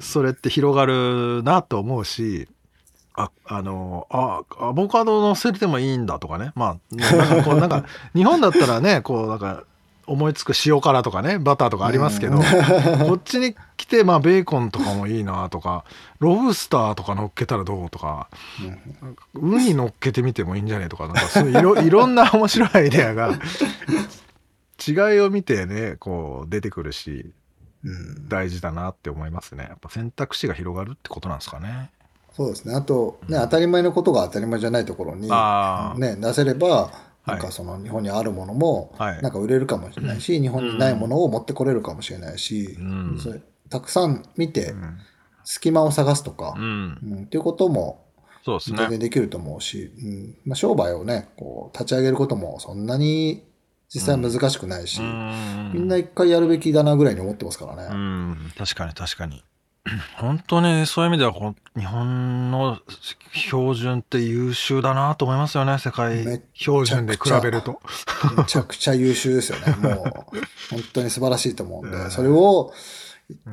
[0.00, 2.48] それって広がるなと思うし。
[3.16, 6.52] あ、あの、あ、アボカド乗せてもいいんだとかね。
[6.54, 9.64] まあ、なんかこう、 なんか、日本だったらね、こう、なんか、
[10.06, 15.84] 思いつく塩辛とかねバターとかありますけど、こっちに来て、まあ、ベーコンとかもいいなとか
[16.20, 18.28] ロブスターとか乗っけたらどうとか、
[19.34, 23.32] ウニ乗っけてみてもいいんじゃねとかなんかそういろ いろんな面白いアイデアが
[24.86, 27.32] 違いを見てねこう出てくるし、
[27.84, 31.90] うん、大事だなって思いますねやっぱ選択肢が広がるってことなんですかね。
[32.36, 32.74] そうですね。
[32.74, 35.30] あとね、当たり前のことが当たり前じゃないところに、
[35.98, 36.92] ね、出せれば
[37.24, 42.76] なんかその日本にあるものもなんか売れるかもしれないし、日本にないものを持ってこれるかもしれないし、
[43.22, 44.74] それたくさん見て
[45.44, 47.22] 隙間を探すとか、うん。
[47.24, 48.04] っていうことも
[48.44, 50.36] 全然できると思うし、うん。
[50.44, 53.44] まあ、商売をねこう立ち上げることもそんなに
[53.88, 57.88] 実際難しくないし、みんな一回やるべきだなぐらいに思ってますからね。
[57.90, 59.42] うん、確かに確かに。
[60.16, 61.32] 本当にそういう意味では
[61.76, 62.78] 日本の
[63.32, 67.80] 標準って優秀だなと思いますよね世界標準で比べると。
[68.36, 70.36] めちゃくちゃ優秀ですよねもう。
[70.70, 72.72] 本当に素晴らしいと思うんで、それを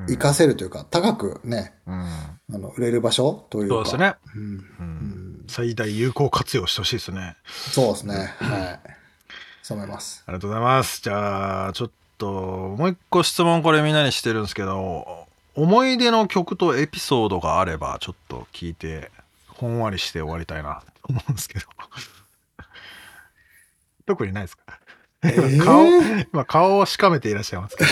[0.08, 3.76] 活かせるというか高くね、うん、あの売れる場所というか。
[3.76, 7.36] そうですね、うん、うん、最大有効活用してほしいですね。
[7.46, 8.36] そうですね。
[8.40, 8.94] はい。
[9.62, 10.24] そう思います。
[10.28, 11.02] ありがとうございます。
[11.02, 19.12] じゃあちょっともう一個質問これみんなにしてるんですけど思い出の曲とエピソードがあればちょっと聞いて
[19.48, 20.82] ほんわりして終わりたいな。
[21.02, 21.66] と 思うんですけど。
[24.06, 24.64] 特にないですか、
[25.24, 25.86] えー、顔
[26.34, 27.86] 今顔をしかめていらっしゃいますけ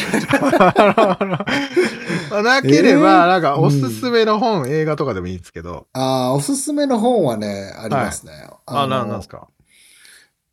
[2.32, 2.38] ど。
[2.44, 5.88] なければ、なんかおすすめの本、うん、映画とかでもいいんですけど。
[5.94, 9.48] ああおすすめの本はねありますね、はい、ああなんですか？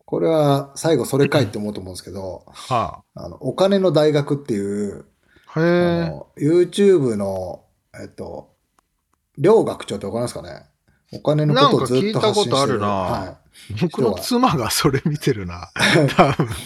[0.05, 5.05] これは最後それかいって思うと思うんですけど、はあ、あのお金の大学っていう
[5.57, 7.63] へ YouTube の、
[7.99, 8.49] えっと、
[9.37, 10.65] 両学長ってわかりますかね？
[11.11, 12.49] お金のことをずっと発信してる。
[12.49, 12.87] 聞いたことあるな。
[12.87, 13.37] は
[13.71, 15.71] い、僕の妻がそれ見てるな。
[16.15, 16.49] 多分。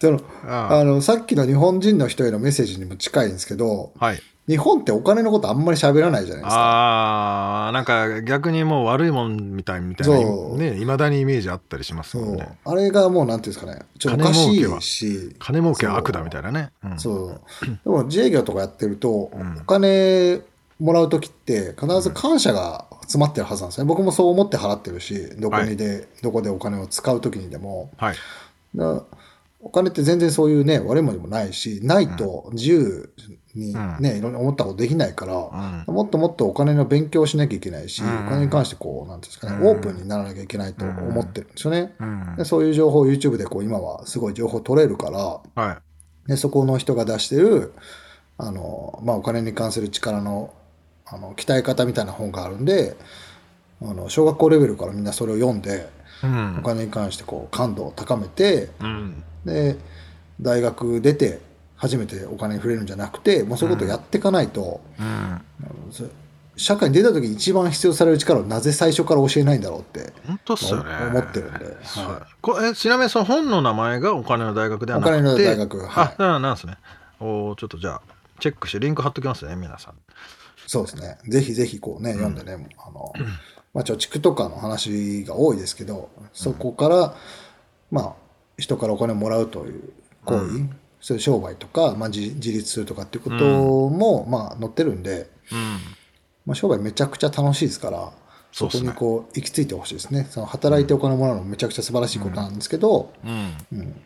[0.00, 6.60] そのあのさっきの日本人の人へのメッセージにも近いんですけど、はい、日本ってお金のことあんまり喋らないじゃないですか。
[6.60, 12.58] ああ、なんか逆にもう悪いもんみたいみたいな、ね、いまだにイメージあったりしますもんね。
[12.64, 15.36] あれがもうなんていうんですかね、ちょっとおかしいし。
[15.38, 16.72] 金儲けは悪だみたいなね。
[16.84, 17.40] うん、そう。
[17.66, 19.32] でも自営業とかやってると、お
[19.66, 20.42] 金
[20.78, 23.86] もらう時って必ず感謝が詰まってるはずなんですね。
[23.86, 27.90] 僕もそう思って払ってるし、どこにで、はい、どこでお金を使う時にでも。
[27.96, 28.16] はい。
[29.64, 33.12] お金って全然そういうね、悪いものでもないし、ないと自由
[33.54, 41.94] にね、うん、いろんな思ったことできないから、うん、もっともっとお金の勉強をしなきゃいけないし、うん、お金に関してこう、なんていうんですかね、オープンにならなきゃいけないと思ってるんですよね。
[42.36, 45.72] でそういう情報を YouTube でこう今はすごい情報取れるから、は
[46.26, 47.72] い、でそこの人が出してる、
[48.36, 50.52] あの、まあ、お金に関する力の、
[51.06, 52.96] あの、鍛え方みたいな本があるんで、
[53.80, 55.88] あの、小学校レベルからみんなそれを読んで、
[56.58, 58.70] お金に関してこう感度を高めて、
[59.44, 59.76] で
[60.40, 61.40] 大学出て
[61.76, 65.40] 初めてお金に触れるんじゃなくてもうそういうことをやっていかないと、うん、
[66.56, 70.90] 社会に出た時に一番必要される力をなぜ最初から教えないんだろうって本当っすよね。
[71.10, 75.14] 思ってるんで、はい、こえちなみにその本の名前がお金の大学ではなくて。
[75.14, 76.14] お金の大学はい。
[76.18, 76.76] あなんですね。
[77.20, 78.02] おちょっとじゃあ
[78.40, 79.94] チェックしてリンク貼っときますね皆さん。
[80.66, 81.18] そうですね。
[81.28, 83.12] ぜひぜひこうね、読んでねあの、
[83.74, 87.14] まあ、貯蓄とかの話が多いですけどそこから、
[87.90, 88.23] まあ
[88.58, 89.92] 人からお金をもらうという
[90.24, 95.78] 行為、うん、そういう商売とか、まあ、自自立するとかっていうことも、うん、まあ、載ってるんで、うん、
[96.46, 98.12] まあ、商売めちゃくちゃ楽しいですから
[98.52, 100.28] そこにこう行き着いてほしいですね。
[100.30, 104.00] その働いてお金もらうのもめちゃくちゃ素晴らしいことなんですけど、うん。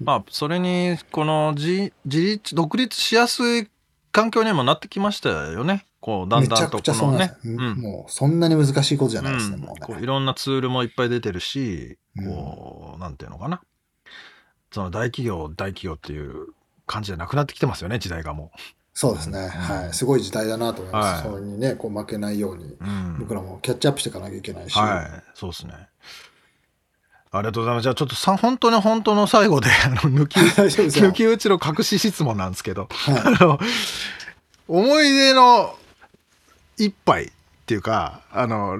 [0.00, 3.68] まあ、それにこの自自立独立しやすい
[4.10, 5.84] 環境にもなってきましたよね。
[6.00, 9.80] こう、だんだんとこのね、うん、もう、そんなに難しいことじゃないですね、もうね。
[9.82, 13.60] こういろんなツールもいっぱい出てるし、こう、なんていうのかな。
[14.72, 16.48] その大企業、大企業っていう
[16.86, 18.58] 感じじゃなくなってきてますよね、時代がもう。
[18.94, 19.94] そうですね、はい。
[19.94, 21.26] すごい時代だなと思います。
[21.26, 22.76] はい、それにね、こう負けないように、
[23.18, 24.76] 僕らもキャッチアップしていかなきゃいけないし。
[24.76, 25.72] はい、そうですね。
[27.34, 27.82] ありがとうございます。
[27.84, 33.58] じゃあちょっとさ、本当に本当の最後で、 あの、抜き、 抜き打ちの隠し質問なんですけど、はい、あの、
[34.68, 35.74] 思い出の
[36.76, 37.30] 一杯っ
[37.64, 38.78] ていうか、あの、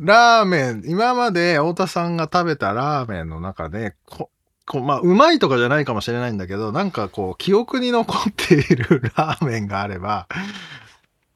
[0.00, 4.28] ラーメン、今まで太田さんが食べたラーメンの中で、こ
[4.66, 10.26] こうまあ、うまいとかじゃないかもしれないんだけど、なんかこう、記憶に残っているラーメンがあれば、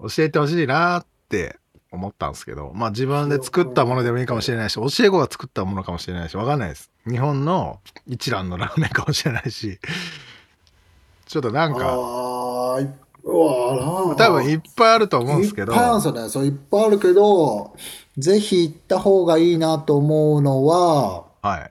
[0.01, 1.59] 教えてほしいなって
[1.91, 6.91] 思ったんですけど、まあ自分で作ったものでもいいかもしれないし、教え子が作ったものかもしれないし、わかんないです。
[7.07, 9.79] 日本の一蘭のラーメンかもしれないし、
[11.27, 11.95] ちょっとなんか、
[13.27, 15.73] 多分いっぱいあると思うんですけど。
[15.73, 16.29] いっぱいあるんですよね。
[16.31, 17.75] そう、いっぱいあるけど、
[18.17, 21.71] ぜひ行った方がいいなと思うのは、はい。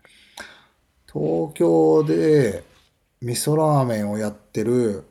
[1.18, 2.64] 東京で
[3.22, 5.04] 味噌ラーメンをやってる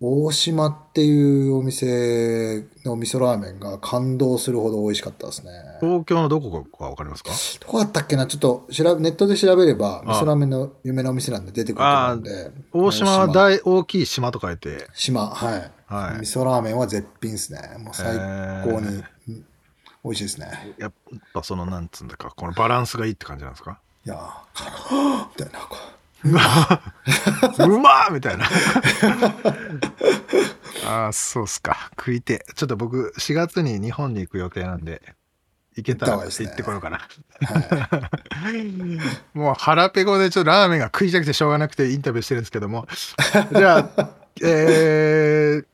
[0.00, 5.50] 大島っていうお店の味噌ラーメンが感動するほど美味しかったですね。
[5.80, 7.30] 東京のどこかわかりますか？
[7.60, 8.26] どこだったっけな？
[8.26, 12.50] ちょっと調べ、ネットで調べれば、味噌ラーメンの有名なお店なんで出てくると思うんで。
[12.72, 14.86] 大島は大、大きい島と書いて。
[14.94, 15.70] 島、はい。
[15.86, 16.20] はい。
[16.20, 17.60] 味噌ラーメンは絶品ですね。
[17.78, 18.16] もう最
[18.64, 19.02] 高に
[20.02, 20.74] 美味しいですね。
[20.78, 20.92] やっ
[21.34, 23.80] ぱその、なんつうんだか、このバランスがいいって感じなんですか？
[24.10, 24.18] いや
[25.36, 25.60] みたいな。
[26.22, 28.44] うまうまみたいな。
[30.86, 31.90] ああ、そうっすか。
[31.98, 32.44] 食いて。
[32.56, 35.14] ちょっと僕、4月に日本に行く予定なんで、
[35.76, 36.98] 行けたら行ってこようかな。
[36.98, 38.64] はい、
[39.38, 42.86] もう腹ペコでちょっとラーメンが食いたくてしょうがなくてインタビューしてるんですけども。
[43.56, 44.10] じゃあ、
[44.42, 45.64] えー、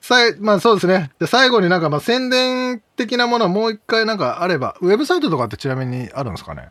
[0.00, 1.12] さい、まあそうですね。
[1.18, 6.70] じゃ最後になんかまあ宣伝的なものをもう一回なんかあれば、ウェブサイトとかってちなみにあるんですかね？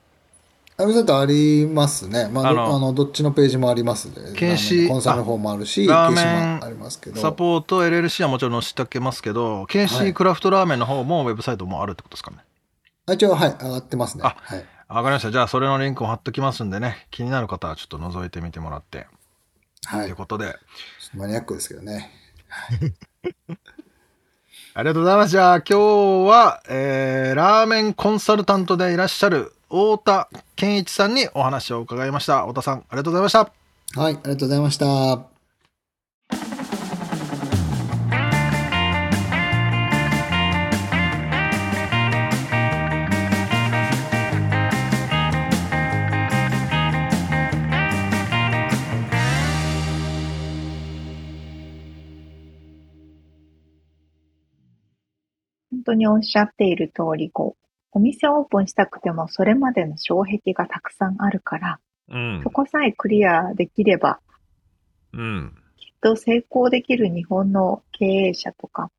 [0.79, 2.29] アミサイトありますね。
[2.31, 7.19] まあ、あのあのどっちのページもありますで、検視コンサルの方もあるし、ラーメンありますけど。
[7.19, 12.37] サポート LLC はもちろん載せておけますけど、検視クラフトラーメンの方もウェブサイトもあるってことですかね？
[13.07, 14.23] はい、一応、はい、上がってますね。
[14.23, 14.65] あ、はい。
[14.87, 15.31] わかりました。
[15.31, 19.07] じゃあ、それのリンクを貼っときますんでね、気になる方はちょっと覗いてみてもらって。
[19.85, 20.03] はい。
[20.03, 20.55] ということで。
[21.15, 22.11] マニアックですけどね。
[24.75, 25.31] ありがとうございます。
[25.31, 25.65] じゃあ、今
[26.25, 32.41] 日は、えー、ラーメンコンサルタントでいらっしゃる太田健一さんにお話を伺いました。
[32.43, 33.39] 太田さん、ありがとうございました。
[33.99, 34.85] はい、ありがとうございました。
[55.69, 57.66] 本当におっしゃっている通り、こう、
[57.97, 61.79] お店オープンしたくてもそれまでの障壁がたくさんあるから、
[62.09, 64.19] うん、そこさえクリアできれば、
[65.13, 68.91] うん、きっと成功できる日本の経営者とか、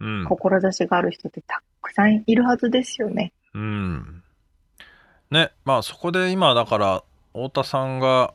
[0.00, 3.32] うん、志がある人ってたくさんいるはずですよね。
[3.54, 4.22] うん。
[5.30, 8.34] ね、まあそこで今だから太田さんが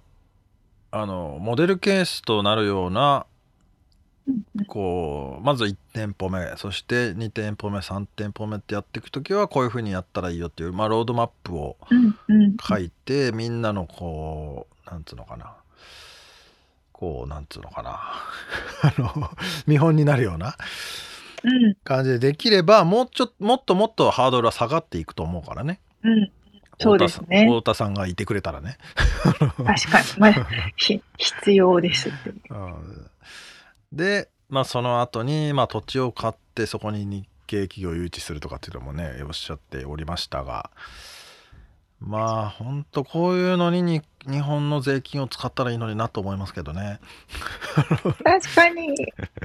[0.90, 3.28] あのモデルケースとなるような
[4.68, 11.78] こうまず1店舗目そして2店舗目3店舗目ってやっていく時はこういうふうにやったらいいよっていう、まあ、ロードマップを
[12.68, 15.56] 書いて、みんなのこうなんつうのかな
[16.92, 18.00] こうなんつうのかな
[18.84, 19.32] あの
[19.66, 20.56] 見本になるような
[21.84, 25.80] 感じでできればもうちょもっともっとハードルは下がっていくと思うからね。
[26.04, 26.32] うん
[26.82, 27.46] そうですね。
[27.46, 28.78] 太田さんがいてくれたらね。
[29.24, 30.08] 確かに。
[30.18, 32.34] まあ、必要ですって。
[33.92, 40.70] で、まあ、その後に、まあ、土地を買ってそこに日系企業を誘致するとかっていうのもねおっしゃっておりましたが。
[42.00, 47.00] まあ本当こういうのにに日本の税金を使ったらいいのになと思いますけどね。
[48.24, 48.96] 確かに。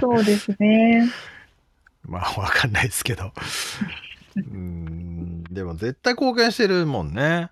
[0.01, 1.11] そうですね。
[2.07, 3.33] まあわかんないですけど。
[4.37, 5.45] うん。
[5.45, 7.51] でも絶対貢献してるもんね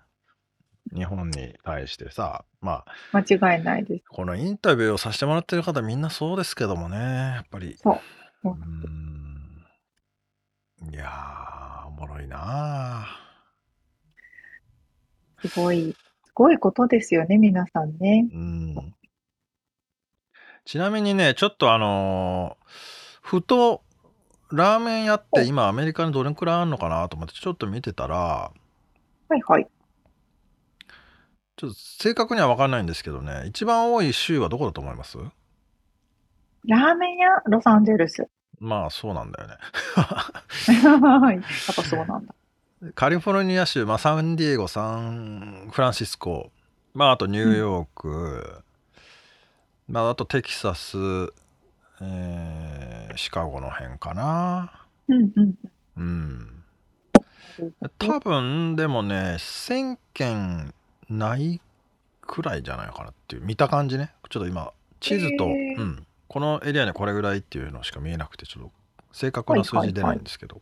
[0.93, 4.05] 日本に対してさ、まあ、間違いないです。
[4.09, 7.77] このインタビューをさせてもらってる方みんなそうですけどもね、やっぱり。
[7.81, 7.99] そ
[8.43, 8.49] う。
[8.49, 9.65] うん。
[10.91, 13.07] いやー、おもろいな
[15.41, 18.27] すごい、すごいことですよね、皆さんね。
[18.31, 18.95] うん。
[20.65, 22.65] ちなみにね、ちょっとあのー、
[23.21, 23.83] ふと、
[24.51, 28.51] ラーメン屋って今アメリカにどれくらいあるのかなと思ってちょっと見てたら、
[29.27, 29.67] はいはい。
[31.55, 35.17] ちょっと正確には分かんないんですけどね、一番多い州はどこだと思います？
[36.67, 37.29] ラーメン屋？
[37.45, 38.27] ロサンゼルス。
[38.59, 39.55] まあそうなんだよね。
[40.83, 42.33] やっぱそうなんだ。
[42.93, 46.51] カリフォルニア州、まあ、サンディエゴ、サンフランシスコ、
[46.93, 48.63] まあ、あとニューヨーク、
[49.87, 50.97] うん、まあ、あとテキサス、
[52.01, 54.85] えー、シカゴの辺かな。
[55.07, 55.55] うんうん。
[55.97, 56.63] うん。
[57.97, 60.73] 多分でもね1000件
[61.09, 61.61] ない
[62.21, 64.13] くらいじゃないかなっていう見た感じね。
[64.29, 68.71] ちょっと今地図と、うん、このエリアにこれぐらいっていうのしか見えなくてちょっと
[69.11, 70.61] 正確な数字出ないんですけど、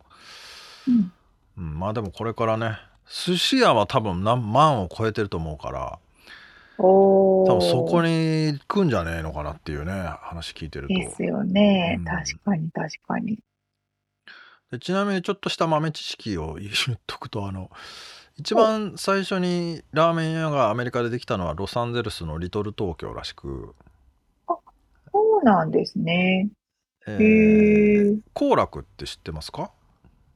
[1.58, 2.78] うん、まあでもこれからね
[3.08, 6.00] 寿司屋は多分何万を超えてると思うから
[6.78, 9.91] 多分そこに行くんじゃねえのかなっていうね
[10.22, 10.94] 話聞いてると。
[10.94, 13.39] ですよね、うん、確かに確かに。
[14.72, 17.70] でちなみにちょっとした豆知識を言っとくとあの
[18.36, 23.76] 一番最初にラーメン屋がアメリカでできたのはロサンゼルスのリトル東京らしく。
[24.48, 24.56] あ
[25.12, 26.50] そうなんですね。
[27.06, 29.72] えー、幸楽って知ってますか？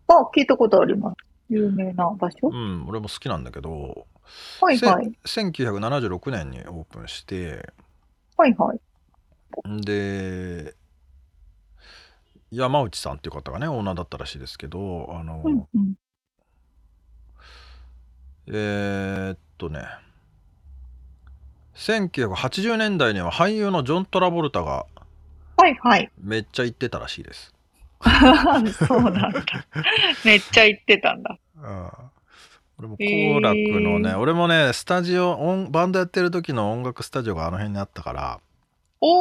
[0.09, 1.15] あ聞いたことあります。
[1.49, 2.49] 有名な場所？
[2.49, 4.05] うん俺も好きなんだけど。
[4.61, 5.11] はいはい。
[5.25, 7.73] 1976年にオープンして。
[8.37, 8.79] はいはい。
[9.81, 10.75] で
[12.51, 15.93] 山内さんっていう方がねオーナーだったらしいですけどあの、うんうん、
[18.47, 19.85] えー、っとね。
[21.75, 24.85] 1980年代には俳優のジョン・トラボルタが
[25.57, 26.09] はいはい。
[26.21, 27.53] めっちゃ行ってたらしいです。
[28.87, 29.43] そうなんだ。
[30.23, 31.37] めっちゃ行ってたんだ。
[31.55, 31.89] うん、
[32.77, 38.39] 俺も好楽のね、えー、俺もねスタジオ音バンドやってる時の音楽スタジオがあの辺にあったから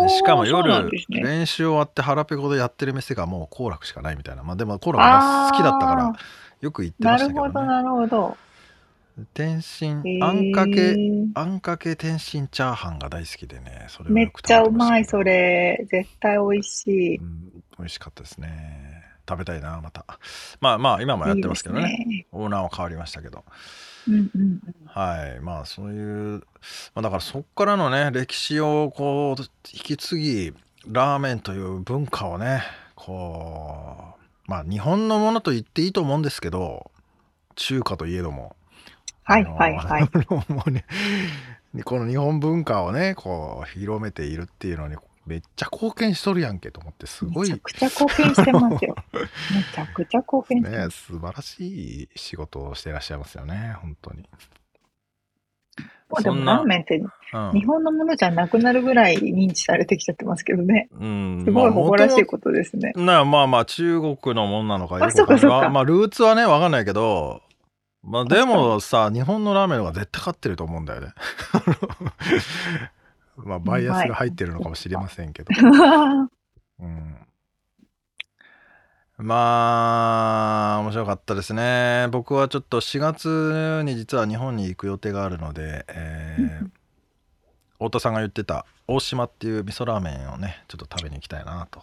[0.09, 4.43] しかも夜、ね、練習終わって腹ペコでやってる店がもう好楽しかないみたいな。
[4.43, 6.13] まあでも好楽が好きだったから
[6.61, 8.37] よく行ってましたけど、ね、なるほどなるほど
[9.33, 10.97] 天津あんかけ
[11.35, 15.87] あんかけ天津チャーハンが大好きでねそれめっちゃうまいそれ。
[15.91, 19.03] 絶対美味しい、うん、美味しかったですね。
[19.29, 20.05] 食べたいなまた。
[20.61, 23.45] まあまあ今もやってますけどね、ね、オーナーは変わりましたけど。
[24.07, 24.61] うんうん。
[24.87, 26.43] はいまあそういう、
[26.95, 29.43] まあ、だからそっからのね歴史をこう
[29.73, 30.55] 引き継ぎ
[30.87, 32.63] ラーメンという文化をね
[32.95, 34.15] こ
[34.47, 36.91] うまあ日本のものと言っていいと思うんですけど
[37.57, 38.55] 中華といえども
[39.27, 40.03] はいはいはい。
[40.53, 40.85] もうね、
[41.85, 44.97] この日本文化をねこう広めているっていうのに
[45.27, 54.29] めっちゃ貢献しとるやんけと思ってすごいめちゃくちゃ貢献してますよ めちゃくちゃ貢献してね素晴らしい仕事をしていらっしゃいますよね本当に
[56.23, 57.03] でもラーメンって、
[57.53, 60.89] 日本のものじゃなくなるぐらい認知されてきちゃってますけどね。
[60.93, 62.93] うん、すごい誇らしいことですね。
[62.95, 67.43] まあ、まあまあ中国のもんなのかよくかかまあルーツはねわかんないけど、
[68.07, 71.09] まあでもさ日本のラーメンの方が絶対勝ってると思うんだよね。
[73.37, 75.51] まあバイアスが入ってるのかもしれませんけど。
[76.79, 77.17] うん、
[79.19, 82.07] まあ面白かったですね。
[82.13, 86.71] 僕はちょっと4月に実は日本に行く予定があるので、えー、
[87.85, 91.83] 太田さんが言ってた大島っていう味噌ラーメンをねちょっと食べに行きたいなと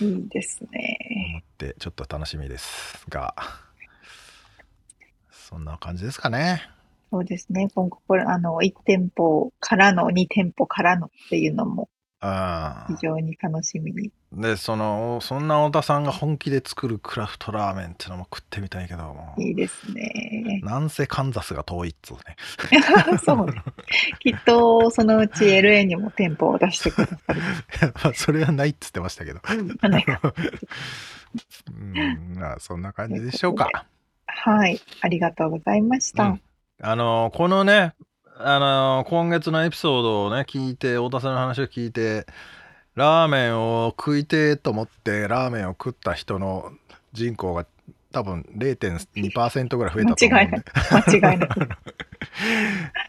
[0.00, 0.98] いいですね。
[1.30, 3.34] 思ってちょっと楽しみですが
[5.50, 6.62] そんな感じですかね
[7.10, 7.68] そうですね。
[7.74, 11.88] 今後、これ、あの、1店舗からの2店舗からのっていうのも、
[12.20, 14.12] 非常に楽しみに。
[14.32, 19.34] で、その、そんな太田さんが本気で作るクラフトラーメンっていうのも食ってみたいけども。
[19.38, 20.60] いいですね。
[20.62, 22.36] なんせカンザスが遠いっつうね。
[23.24, 23.62] そうね。
[24.20, 27.40] きっと、そのうち LA にも店舗を出してくださる。
[28.04, 29.40] まあ、それはないっつってましたけど。
[31.72, 33.86] うん、まあ、 そんな感じでしょうか。
[34.36, 34.80] はい。
[35.00, 36.24] ありがとうございました。
[36.24, 36.42] うん。
[36.82, 37.94] あのこのね、
[38.36, 42.26] あの今月のエピソードをね聞いて太田さんの話を聞いて
[42.94, 46.72] ラーメンを食いてと思ってラーメンを食った人の
[47.12, 47.66] 人口が
[48.12, 50.56] 多分0.2%ぐらい増えたと思うんで。
[50.90, 51.48] 間違いない。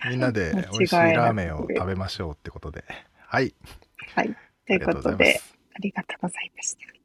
[0.09, 2.83] みんなで美味しいラーメンを食べましょうってことで。
[3.27, 3.53] はい。
[4.15, 4.35] はい。
[4.67, 5.41] ということで
[5.75, 7.00] ありがとうございました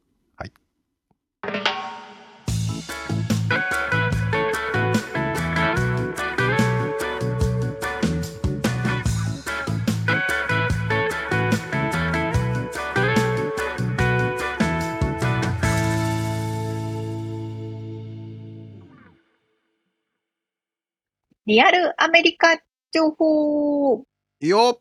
[21.46, 22.58] リアルアメリカ
[22.90, 24.02] 情報。
[24.40, 24.80] よ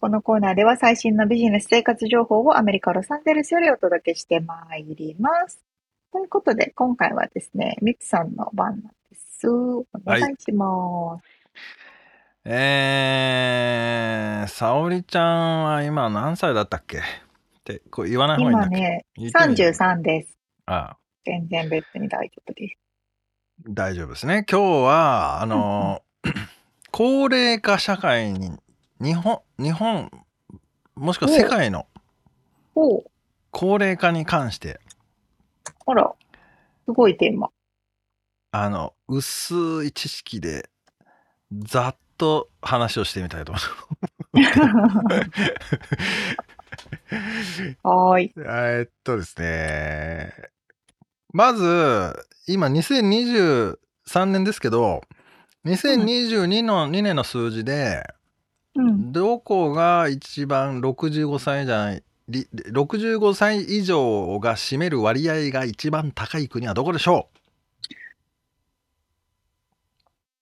[0.00, 5.62] このコーナーでは最新のビジネス生活情報をアメリカ・ロサンゼルスよりお届けしてまいります。
[6.12, 9.48] ということで、今回はですね、ミクさんの番なんです。
[9.48, 11.22] お願いします。
[12.48, 16.98] はい、えー、沙織ちゃんは今何歳だったっけ？
[16.98, 17.04] っっ
[17.62, 20.36] てこう言わない方がいいんだっけ今ね、言ってみる？33です。
[20.66, 22.79] ああ全然別に大丈夫です。
[23.68, 24.44] 大丈夫ですね。
[24.50, 26.02] 今日は、あの、
[26.90, 28.52] 高齢化社会に、
[29.00, 30.10] 日本、日本、
[30.94, 31.86] もしくは世界の
[32.74, 33.04] おう
[33.50, 34.80] 高齢化に関して、
[35.86, 36.12] あら、
[36.86, 37.50] すごいテーマ。
[38.52, 40.68] あの、薄い知識で、
[41.52, 43.60] ざっと話をしてみたいと思
[44.34, 44.42] い
[47.82, 48.32] はーい。
[48.36, 48.48] ます。
[48.48, 50.32] えーっとですね。
[51.32, 53.76] まず、今2023
[54.26, 55.02] 年ですけど、
[55.64, 58.02] 2022の2年の数字で、
[58.74, 59.12] うん。
[59.12, 67.28] どこが一番65歳じゃない、り65歳以上が占める割合が一番高い国はどこでしょ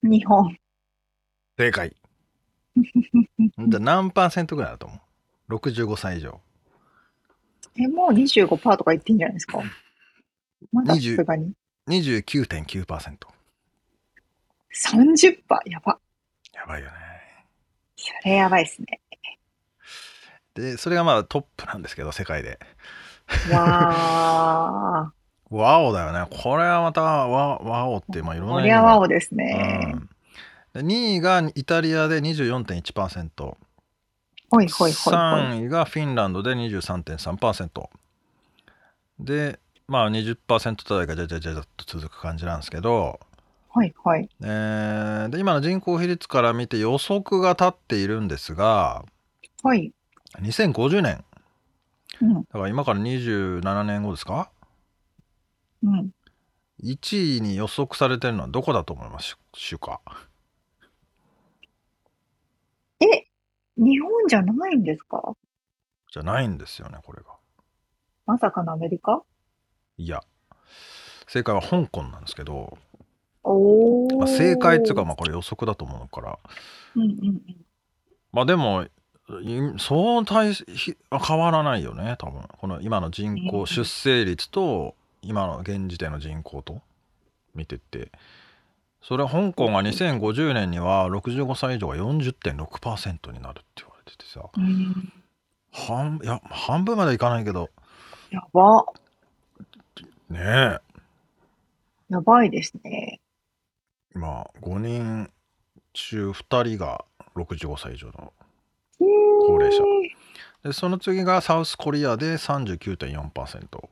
[0.03, 0.47] 日本。
[0.47, 0.57] う
[1.59, 1.95] 正解。
[2.77, 4.97] じゃあ何パーセントぐらいだと思
[5.49, 6.41] う ?65 歳以上。
[7.77, 9.61] え、もう25%とか言ってんじゃないですか。
[10.73, 11.53] まださ20すがに。
[11.89, 13.17] 29.9%。
[14.85, 15.37] 30%?
[15.67, 15.99] やば。
[16.55, 16.93] やばいよね。
[17.97, 19.01] それやばいっすね。
[20.55, 22.59] で、それがまあトップなんですけど、世界で。
[23.51, 25.19] わー。
[25.51, 26.27] ワオだよね。
[26.43, 29.93] これはまたワワオって、まあいろんなこ意味がりゃワオですね。
[29.95, 30.11] うん
[30.75, 33.57] で2位がイタリアで24.1%。
[34.51, 35.15] ほいほいほいほい。
[35.15, 37.89] 3位がフィンランドで23.3%
[39.21, 39.59] で
[39.89, 43.19] まあ20%台がじゃじゃじゃじゃっと続く感じなんですけど、
[43.71, 44.29] はいはい。
[44.43, 49.05] えーで今の人口比率から見て予測が立っているんですが。
[49.63, 49.93] はい。
[50.41, 51.25] 2050年。
[52.21, 52.35] うん。
[52.35, 54.51] だから今から27年後ですか？
[55.83, 56.11] うん。
[56.83, 59.39] 1位に予測されてるのはどこだと思います？
[59.55, 60.01] しゅうか
[63.01, 63.07] え、
[63.77, 65.35] 日本じゃないんですか？
[66.13, 67.31] じゃないんですよねこれが。
[68.27, 69.23] まさかのアメリカ？
[69.99, 70.23] いや
[71.27, 72.79] 正解は香港なんですけど。
[74.19, 76.39] まあ、正解っていうかまあこれ予測だと思うから
[76.97, 77.57] うんうんうん。
[78.33, 78.89] まあでもい
[79.79, 86.81] そう大変わらないよね多分この今の人口、うん出生率と今の現時点の人口と
[87.55, 88.11] 見てって
[89.03, 95.13] それは香港が2050年には65歳以上が40.6%になるって言われててさうん。
[95.73, 97.71] 半いや半分まではいかないけど
[98.31, 98.85] やば。
[100.31, 100.79] ねえ
[102.11, 103.21] やばいですね。
[104.15, 105.31] 今5人
[105.93, 107.05] 中2人が
[107.37, 108.33] 65歳以上の
[108.99, 109.83] 高齢者
[110.63, 113.89] でその次がサウスコリアで39.4%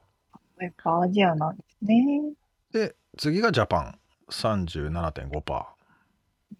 [0.61, 2.33] やっぱアジアなんですね。
[2.73, 3.99] で次がジャパン
[4.31, 5.65] 37.5%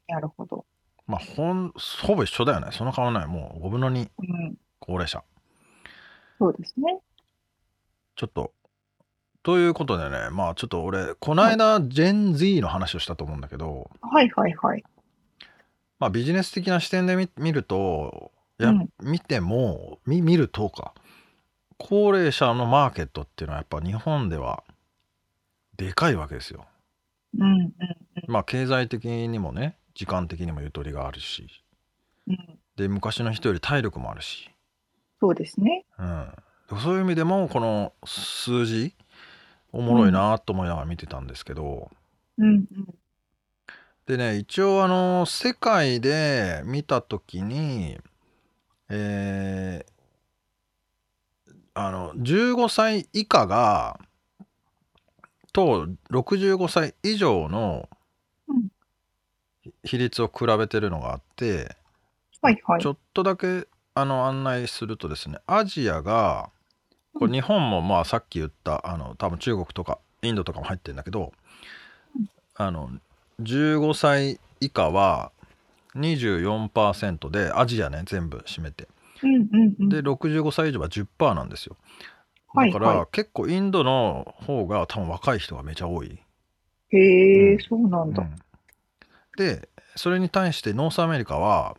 [0.09, 0.65] なるほど。
[1.07, 1.73] まあほん
[2.03, 4.57] ほぼ一緒だよねその変わらないもう5分の2うん。
[4.79, 5.23] 高齢者
[6.39, 6.99] そうですね。
[8.15, 8.53] ちょっと
[9.47, 14.83] ということでねまあちょっと俺この間ジェン Z の話をしたと思うんだけど、はいはいはい。
[16.01, 20.95] まあビジネス的な視点で見見るとや、うん見ても見見るとか
[21.79, 24.65] 高齢者のマーケットっていうのはやっぱ日本では
[25.77, 26.65] でかいわけですよ。
[27.39, 27.73] うんうん
[28.27, 31.47] まあ経済的にもね時間的にもゆとりがあるし
[32.27, 32.59] うんうん。
[32.75, 34.51] で昔の人より体力もあるし、
[35.21, 35.85] そうですね。
[36.01, 36.33] うん、
[36.83, 38.97] そういう意味でもこの数字
[39.77, 41.91] おもろいなと思いながら見てたんですけど、
[42.39, 42.51] うんう
[42.81, 42.95] ん。
[44.07, 47.99] でね一応あの世界で見た時に
[48.89, 49.93] えー
[51.75, 54.01] あの15歳以下が
[55.53, 57.89] と65歳以上の
[58.49, 58.69] うん
[59.85, 61.77] 比率を比べてるのがあって、
[62.43, 62.87] はいはいち。
[62.87, 66.51] ょっとだけあの案内するとですねアジアが
[67.19, 71.33] こうんれ日本もまあさっき言ったあの多分中国とかインドとかも入ってるんだけど
[72.17, 72.91] うんあの
[73.43, 75.31] 15歳以下は
[75.97, 78.89] 24%でアジアね全部占めて
[79.23, 79.89] うんうんうん。
[79.89, 81.77] で65歳以上は10%なんですよ
[82.55, 86.97] だから、はいは結構インドの方が多分若い人がめちゃ多い、い。
[86.97, 88.23] へえ、うんそうなんだ。
[88.23, 88.35] うん
[89.37, 91.77] でそれに対して North America は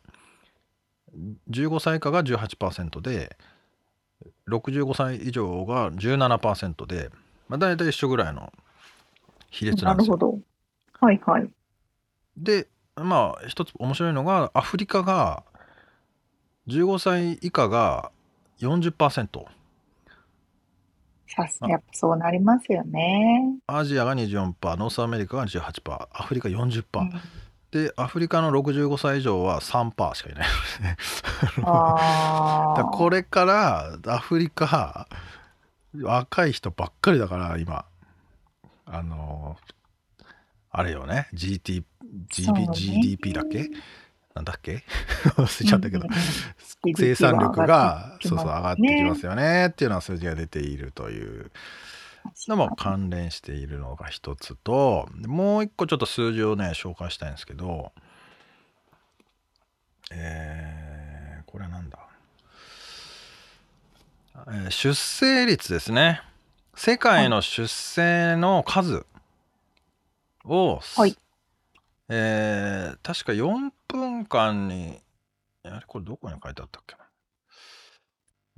[1.50, 3.36] 15歳以下が18%で
[4.48, 7.10] 65歳以上が17%で、
[7.48, 8.52] まあ、大体一緒ぐらいの
[9.50, 10.18] 比率なですよ。
[10.18, 10.40] なんるほど。
[11.00, 11.50] はいはい。
[12.38, 15.44] でまあ一つ面白いのがアフリカが
[16.68, 18.12] 15歳以下が
[18.60, 19.46] 40%
[21.30, 23.60] さすやっぱそうなりますよね。
[23.68, 27.22] アジアが24% North America が18%アフリカ40%、うん
[27.72, 30.48] でアフリカの65歳以上は3%しかいない。
[32.94, 35.08] これからアフリカ
[36.00, 37.86] 若い人ばっかりだから今。
[38.86, 39.58] あの
[40.72, 41.28] あれよね。
[41.34, 41.84] GT
[42.30, 42.70] GB、ね。
[42.74, 43.70] GDP だっけ？
[44.34, 44.84] なんだっけ？
[45.36, 46.08] 忘れちゃったけど、
[46.96, 49.32] 生産力がそうそう上がってきますよ。
[49.32, 49.68] よね。
[49.68, 51.52] っていうのは数字が出ているという
[52.48, 57.92] のも関連しているのが一つともう一個ちょっと数字をね紹介したいんですけど
[60.12, 62.00] えーこれはなんだ、
[64.48, 66.22] えー出生率ですね。
[66.76, 69.06] 世界の出生の数
[70.46, 71.18] を、はい。
[72.10, 75.00] えー確か4分間に
[75.64, 75.82] あれ？
[75.88, 77.04] これどこに書いてあったっけな？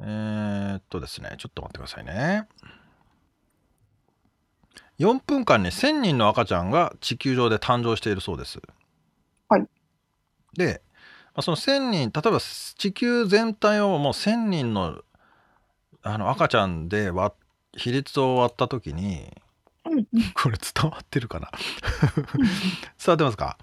[0.02, 2.48] えーっとですねちょっと待ってくださいね
[5.00, 8.60] 4分間に1000人の赤ちゃんが地球上で誕生しているそうです。
[9.48, 9.66] はい。
[10.56, 10.82] で、
[11.34, 15.02] まあその1000人例えば地球全体をもう1000人の
[16.02, 17.36] あの赤ちゃんで割
[17.76, 19.32] 比率を割った時に
[19.86, 21.50] うんうんこれ伝わってるかな？
[22.38, 22.48] 伝
[23.08, 23.58] わってますか、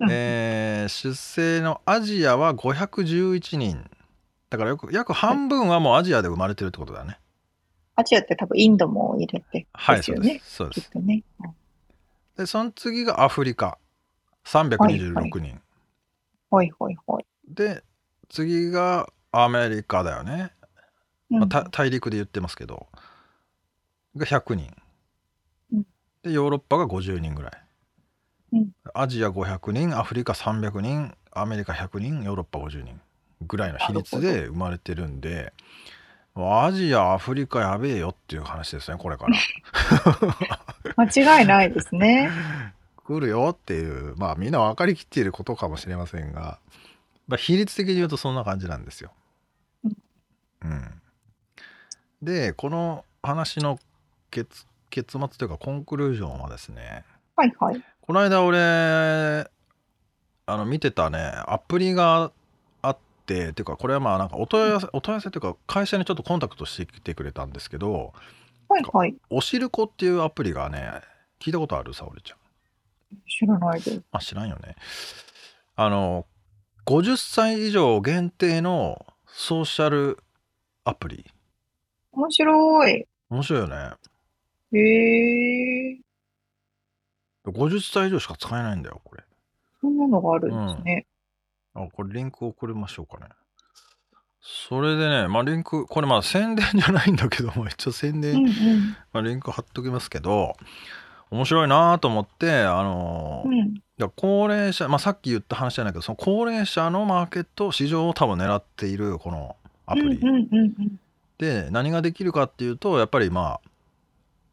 [0.00, 3.88] うんえー出生のアジアは511人
[4.48, 7.18] だからよく約半分はもうアジアで生まれてるってことだね。
[8.00, 10.40] アジアって多分インドも入れてはい、ですよね。
[10.44, 10.80] そうです。
[10.90, 11.06] そうです。
[11.06, 11.22] ね。
[11.44, 11.54] うん
[12.40, 13.76] で、その次がアフリカ。
[14.46, 15.60] 326人。
[16.50, 17.24] はいはいはい。
[17.46, 17.84] で、
[18.30, 20.52] 次がアメリカだよね。
[21.28, 22.86] まあ、大陸で言ってますけど。
[24.16, 24.74] が100人
[25.72, 25.86] うん。
[26.22, 27.52] で、ヨーロッパが50人ぐらい。
[28.52, 33.00] うんアジア500人、アフリカ300人、アメリカ100人、ヨーロッパ50人
[33.42, 35.52] ぐらいの比率で生まれてるんで、
[36.34, 39.36] アジア、アフリカやべえよっていう話ですね、これから。
[41.04, 42.30] 間違いないですね。
[43.10, 46.60] 来るよっていうまあみんな分かりきっていることかもしれませんが、
[47.26, 49.10] まあ、比率的に言うとそんな感じなんですよ。
[50.62, 51.02] うん、
[52.22, 53.80] でこの話の
[54.30, 57.04] 結結末というかコンクルージョンはですね
[57.34, 57.84] はいはい。
[58.00, 58.58] この間俺
[60.46, 62.30] あの見てたねアプリが
[63.34, 68.12] てっていうかこれはまあなんかお問い合わせお問い合わせというか会社にちょっとコンタクトしてきてくれたんですけど
[68.68, 69.14] はいはい。
[69.30, 71.02] おしるこっていうアプリがね
[71.40, 72.38] 聞いたことある沙織ちゃん。
[73.28, 74.02] 知らないです。
[74.12, 74.76] あ、知らんよね。
[75.74, 76.26] あの、
[76.86, 80.18] 50歳以上限定のソーシャル
[80.84, 81.24] アプリ。
[82.12, 83.06] 面白い。
[83.30, 83.76] 面白いよね。
[84.72, 85.98] へえ。
[87.46, 89.24] 50歳以上しか使えないんだよ、これ。
[89.80, 91.06] そんなのがあるんですね。
[91.74, 93.30] あ、これリンク送りましょうかね。
[94.42, 98.96] それでね、まあリンク、これまあ宣伝じゃないんだけども、一応宣う伝、んうん。
[99.12, 100.54] まあ、リンク貼っときますけど、
[101.30, 103.54] 面白いなと思って、あのうん。
[103.54, 111.00] いや高齢者、まあ、さっき言った話じゃないけどその高齢者のマーケット市場を多分狙っているこのアプリ、うんうんうんうん。
[111.36, 113.70] で何ができるかっていうとやっぱりまあ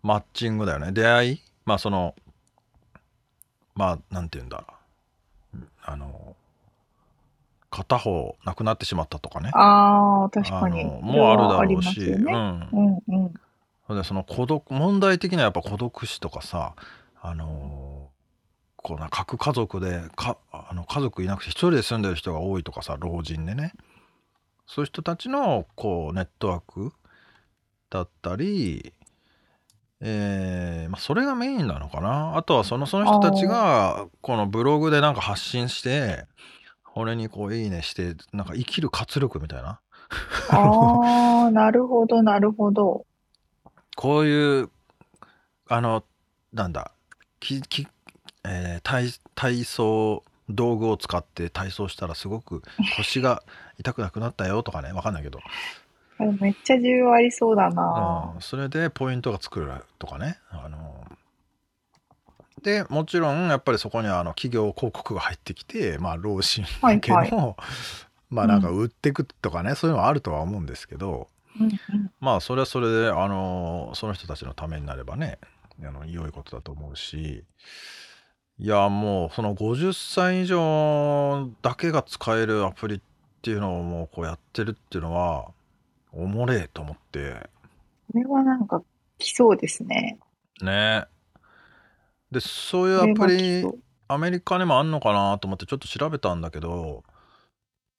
[0.03, 2.13] マッチングだよね出会いまあその
[3.74, 4.65] まあなんて言うんだ
[5.53, 6.36] うんあの
[7.70, 9.51] 片方亡くなってしまったとかね。
[9.53, 10.82] ああ、確かに。
[10.82, 12.34] あのもうあるだろうし、よね。
[12.34, 12.70] うん。
[12.72, 13.30] うん
[13.88, 13.95] うん。
[13.95, 16.74] でその孤独問題的にはやっぱ孤独死とかさ
[17.22, 18.09] あの
[18.76, 23.74] こうな核家族でかあの家族いなくて一人で住んでる人が多いとかさ老人でね。
[24.65, 26.91] そういう人たちのこうネットワーク
[27.89, 28.91] だったり、
[30.01, 32.36] えーまあ、それがメインなのかな。
[32.36, 36.26] あとはそのその人たちがこのブログでなんか発信して
[36.98, 39.80] これにこう「いいね」してなんか生きる活力みたいな
[40.50, 43.06] ああ、なるほど、なるほど。
[43.95, 44.72] こういう
[45.70, 46.04] あの
[46.54, 46.91] なんだ
[47.39, 47.88] きき、
[48.43, 52.64] えー体体操道具を使って体操したらすごく
[52.98, 53.43] 腰が
[53.78, 55.39] 痛くなくなったよとかねわかんないけど、
[56.18, 58.32] あめっちゃ需要ありそうだな。
[58.34, 61.06] うん、それでポイントが作るとかねあの
[62.68, 67.32] でもちろんやっぱりそこにはあの企業広告が入ってきてまあ老人向けの、はい
[68.30, 72.11] まあなんか売ってくとかね、そういうのはあるとは思うんですけど、うんうん。
[72.20, 75.39] まあそれはそれであのその人たちのためになればね
[75.82, 77.45] あの良いことだと思うし
[78.59, 83.01] いやもうその50歳以上だけが使えるアプリっ
[83.41, 85.51] ていうのをもうこうやってるっていうのは
[86.11, 87.49] おもれえと思って
[88.11, 88.84] これはなんか
[89.20, 90.20] 来そうですね。
[90.61, 91.05] ね
[92.32, 97.03] でそういうこれはアプリ来そうアメリカにもあんのかなと思ってちょっと調べたんだけど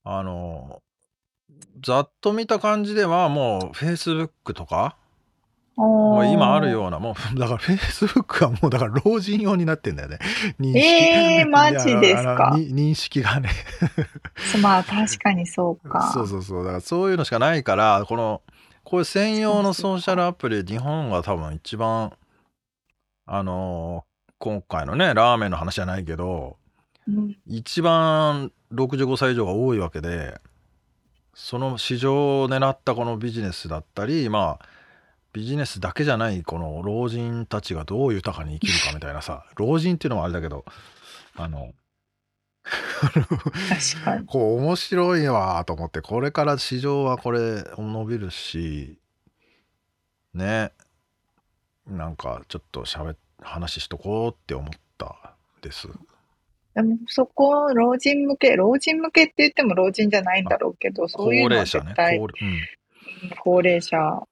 [0.04, 0.80] あの
[1.84, 4.96] ざっと見た感じではもう Facebook とか
[5.78, 10.18] もう今あるような、もう、 だからフェイスブックはもうだから老人用になってんだよね。
[10.58, 10.78] 認識。
[10.80, 12.54] ええー、マジですか？
[12.56, 13.50] 認識がね
[14.60, 16.10] まあ確かにそうか。
[16.12, 16.64] そうそうそう。
[16.64, 18.42] だからそういうのしかないから、この、
[18.82, 22.12] こういう専用のソーシャルアプリ、日本が多分一番、
[23.26, 24.07] あのー、
[24.38, 26.56] 今回のね、ラーメンの話じゃないけど、
[27.08, 30.40] うん、一番65歳以上が多いわけで、
[31.34, 34.66] その市場を狙ったこのビジネスだったり、まあ、
[35.32, 40.64] ビジネスだけじゃないこの老人たちがどう豊かに生きるかみたいなさ老人っていうのもあれだけど
[41.36, 41.72] あの
[42.64, 44.26] 確かに。
[44.26, 48.98] こう面白いわと思ってこれから市場はこれ伸びるし
[50.34, 50.72] ね
[51.86, 55.88] なんかちょっとしゃべ話しとこうって思ったです
[56.74, 62.68] でもそこ老人向け老人向けって言っても老人じゃないんだろうけどそういうのは絶対高齢者ね、
[63.22, 64.28] うん、高齢者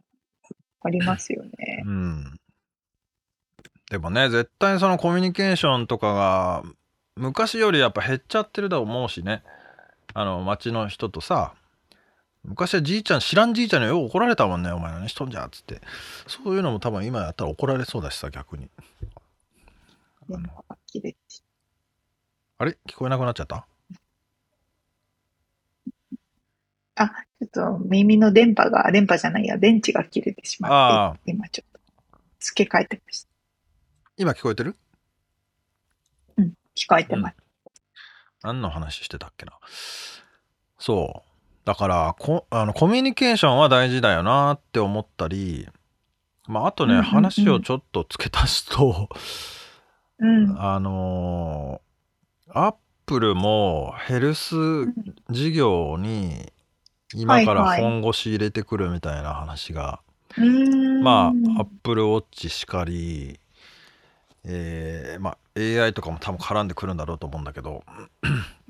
[0.87, 1.83] ありますよね。
[1.85, 2.41] うん。
[3.91, 6.63] でもね、絶対そのコミュニケーションとかが
[7.17, 9.43] 昔よりやっぱ減っちゃってると思うしね。
[10.15, 11.55] あの、町の人とさ、
[12.47, 15.81] 昔はじいちゃん、知らんじいちゃんによう怒られたもんね、お前何しとんじゃっつって。
[16.27, 18.71] そういうのも多分今やったら怒られそうだしさ、逆に。
[20.33, 20.65] あの
[22.59, 22.79] あれ？
[22.89, 23.67] 聞こえなくなっちゃった？
[26.95, 31.81] あ、ちょっと耳の電波が、電波じゃないや、電池が切れてしまって、今ちょっと
[32.41, 33.29] 付け替えてました。
[34.17, 34.77] 今聞こえてる？
[36.39, 37.37] うん、聞こえてます。
[38.43, 39.53] 何の話してたっけな。
[40.79, 41.26] そう。
[41.67, 45.69] だからこあの、コミュニケーションは大事だよなって思ったり、
[46.47, 49.09] まあ、あとね、うんうんうん、話をちょっと付け足すと、
[50.21, 54.55] うん、 あのー、アップルもヘルス
[55.29, 56.53] 事業に
[57.13, 60.01] 今から本腰入れてくるみたいな話が、
[61.03, 63.41] まあアップルウォッチしかり、
[64.45, 67.83] えー、まあ AI とかも多分絡んでくるんだろうと思うんだけど、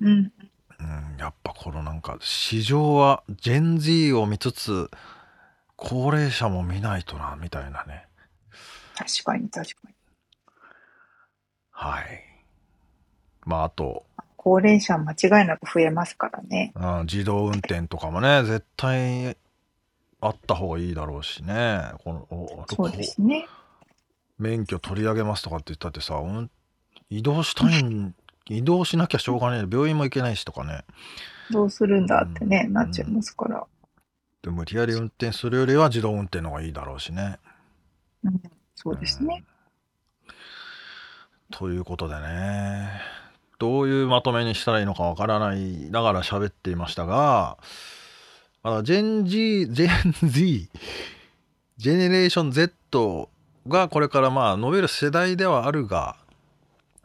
[0.00, 0.32] うん、
[0.80, 4.90] うん、やっぱこのなんか市場はジェン Z を見つつ
[5.76, 8.06] 高齢者も見ないとなみたいなね
[8.94, 9.94] 確かに確かに
[11.70, 12.04] はい
[13.44, 14.06] まああと
[14.46, 16.72] 高齢者間違いなく増えますからね。
[16.76, 19.36] うん、自動運転とかもね、絶対
[20.20, 21.82] あった方がいいだろうしね。
[22.04, 23.48] このそうですね。
[24.38, 26.48] 免許取り上げますとかって言ったってさ、うん、
[27.10, 28.14] 移動したいん、
[28.48, 29.66] 移動しなきゃしょうがない。
[29.70, 30.84] 病院も行けないしとかね。
[31.50, 33.66] どうするんだってね、うん、なっちゃいますから。
[34.42, 37.38] でも無理やり運転するよりは自動運転の方がいいだろうしね。
[38.24, 38.42] うん、
[38.74, 39.44] そうですね。
[41.50, 43.00] ということでね。
[43.58, 47.56] どういうまとめにしたらいいのかわからないながら喋っていましたが、
[48.62, 50.68] まだジェン G、ジェン Z、
[51.78, 53.30] ジェネレーション Z
[53.66, 56.16] がこれからまあ伸びる世代ではあるが、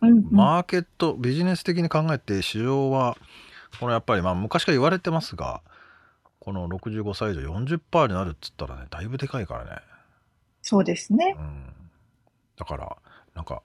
[0.02, 3.18] うんうん、マーケット、ビジネス的に考えて市場は、
[3.80, 5.62] このやっぱりまあ昔から言われてますが、
[6.40, 9.82] この65歳以上40%になるっつったらね、だいぶでかいからね。
[10.62, 11.36] そうですね。
[11.38, 11.74] うん。
[12.58, 12.98] だから、
[13.36, 13.62] なんか、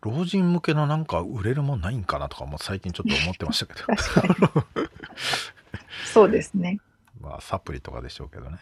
[0.00, 4.64] 老人向けのなんか売れるもんないんかなとかも最近ちょっと思ってましたけど
[6.12, 6.78] そうですね
[7.20, 8.58] まあサプリとかでしょうけどね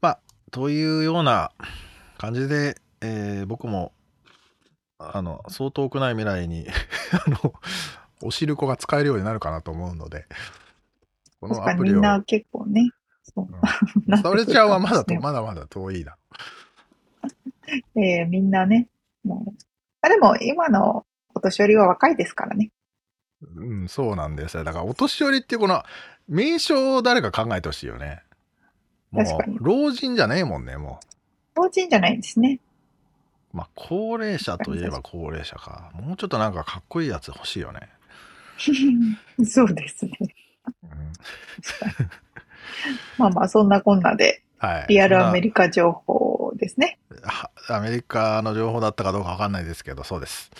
[0.00, 0.18] まあ
[0.50, 1.52] というような
[2.18, 3.92] 感じで、えー、僕も
[5.14, 6.66] あのそう遠くない未来に
[7.26, 7.54] あの
[8.22, 10.26] おしるこが使えるようになるかなと思うので
[11.40, 12.90] このアプリをみんな結構ね
[13.22, 13.48] そう、
[14.06, 16.16] うん、それちゃんはまだと まだまだ遠いな
[17.96, 18.88] えー、みんなね
[19.24, 19.62] もう
[20.02, 22.70] あでも、今のお年寄りは若いですからね。
[23.56, 24.64] うん、そうなんですよ。
[24.64, 25.82] だから、お年寄りっていうこの、
[26.28, 28.22] 名称を誰か考えてほしいよね。
[29.12, 29.24] もう。
[29.60, 30.98] 老人じゃねえもんね、も
[31.56, 31.60] う。
[31.60, 32.58] 老人じゃないんですね。
[33.52, 35.90] まあ、高齢者といえば高齢者か。
[35.94, 37.88] もうちょっとなんかかっこいいやつ欲しいよね。
[39.44, 40.12] そうですね。
[40.82, 41.12] うん、
[43.18, 46.98] まあまあ、そんなこんなで、はい、リアルアメリカ情報ですね。
[47.68, 50.50] アメリカの情報だったかどうかわかんないですけど、そうです。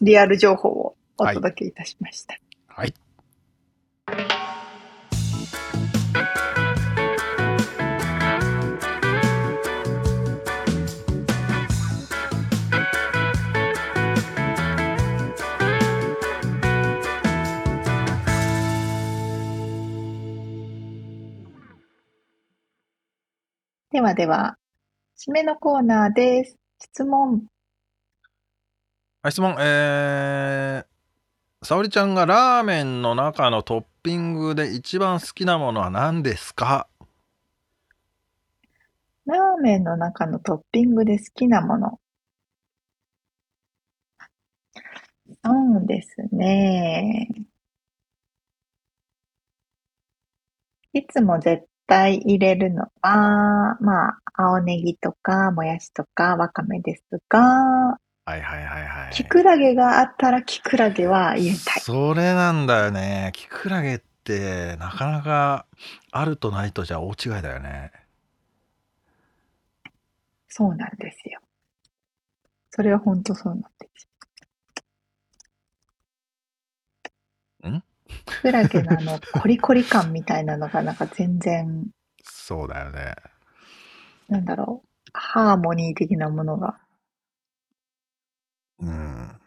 [0.00, 2.34] リアル情報をお届けいたしました。
[2.66, 2.94] はい、はい
[23.92, 24.56] ではでは、
[25.18, 26.56] 締めのコーナーです。
[26.80, 27.42] 質問。
[29.20, 29.54] はい、質問。
[29.60, 36.88] えー、沙織ちゃんがラーメンの中のトッピングで一番好きなものは何ですか？
[39.26, 42.00] ラーメンの中のトッピングで好きなもの。
[45.44, 45.50] そ
[45.82, 47.28] うですね。
[50.94, 57.38] いつも絶対入れるのは、まあ、青ネギとか、もやしとか、わかめですが、
[58.24, 59.12] はいはいはいはい。
[59.12, 61.80] キクラゲがあったらキクラゲは入れたい。
[61.82, 63.30] それなんだよね。
[63.34, 65.66] キクラゲってなかなか
[66.12, 67.92] あるとないとじゃ大違いだよね。
[70.48, 71.40] そうなんですよ。
[72.70, 74.08] それは本当そうなんです
[77.68, 77.91] ん？
[78.42, 81.86] クラゲのあの、コリコリ感みたいなのがなんか全然、
[82.24, 83.14] そうだよね。
[84.28, 86.78] なんだろう、ハーモニー的なものが。
[88.80, 89.40] うん。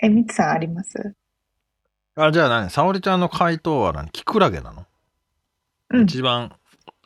[0.00, 1.14] え、みつさんあります？
[2.14, 2.70] あ、じゃあ何？
[2.70, 4.08] 沙織ちゃんの回答は何？
[4.10, 4.86] キクラゲなの？
[5.90, 6.04] うん。
[6.04, 6.54] 一番、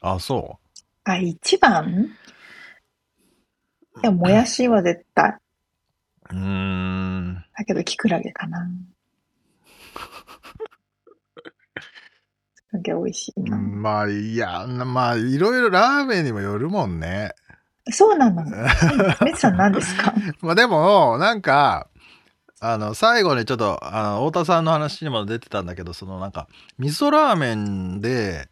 [0.01, 0.69] あ、そう？
[1.05, 2.09] あ、一番？
[4.03, 5.37] いや、もやしは絶対。
[6.31, 7.45] うーん。
[7.57, 8.69] だけど、キクラゲかな。
[12.79, 13.57] キクラゲ美味しいな。
[13.57, 17.33] まあ、いや、まあ、いろいろラーメンにもよるもんね。
[17.91, 18.43] そうなの。
[19.25, 20.15] メツさん何ですか？
[20.41, 21.89] まあでも、なんか、
[22.61, 26.47] あの、最後にちょっと、あの、太田さんの話にも出てたんだけど、そのなんか、
[26.79, 28.49] 味噌ラーメンで、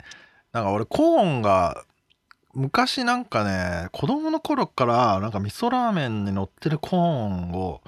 [0.53, 1.85] なんか俺コーンが
[2.55, 7.81] 昔なんかね子供の頃からなんか味噌ラーメンに乗ってるコーンを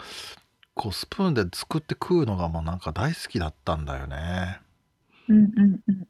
[0.74, 4.60] こうスプーンで作って食うのがもうなんか大好きだったんだよね。
[5.28, 6.06] うんうんうん。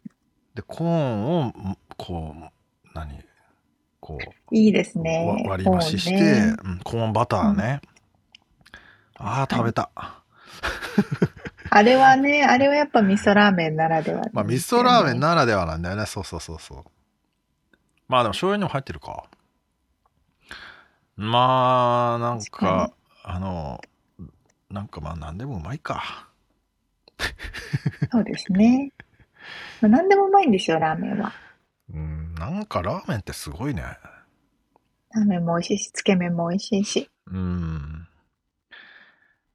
[0.55, 1.53] でコーンを
[1.97, 2.41] こう
[2.95, 3.25] 何？
[4.01, 4.19] こ
[4.51, 5.45] ういいですね。
[5.49, 7.81] 割り増しして、ねうん、コーンバターね。
[9.21, 9.91] うん、ああ食べた。
[11.71, 16.05] あれはね、あれはやっぱ味噌ラーメンならでは、ね、まあ味噌ラーメンならではなんだよね。
[16.07, 16.85] そうそうそうそう。
[18.09, 19.25] まあでも醤油にも入ってるか。
[21.17, 22.91] まあ、なんか、
[23.23, 23.81] あの、
[24.71, 26.29] なんかまあ何でもうまいか。
[28.11, 28.91] そうですね。
[29.81, 31.33] まあ、何でもうまいんですよ、ラーメンは。
[31.93, 33.83] うん、なんかラーメンってすごいね。
[33.83, 37.11] ラーメンも美味しいし、つけ麺も美味しいし。
[37.27, 38.09] うん。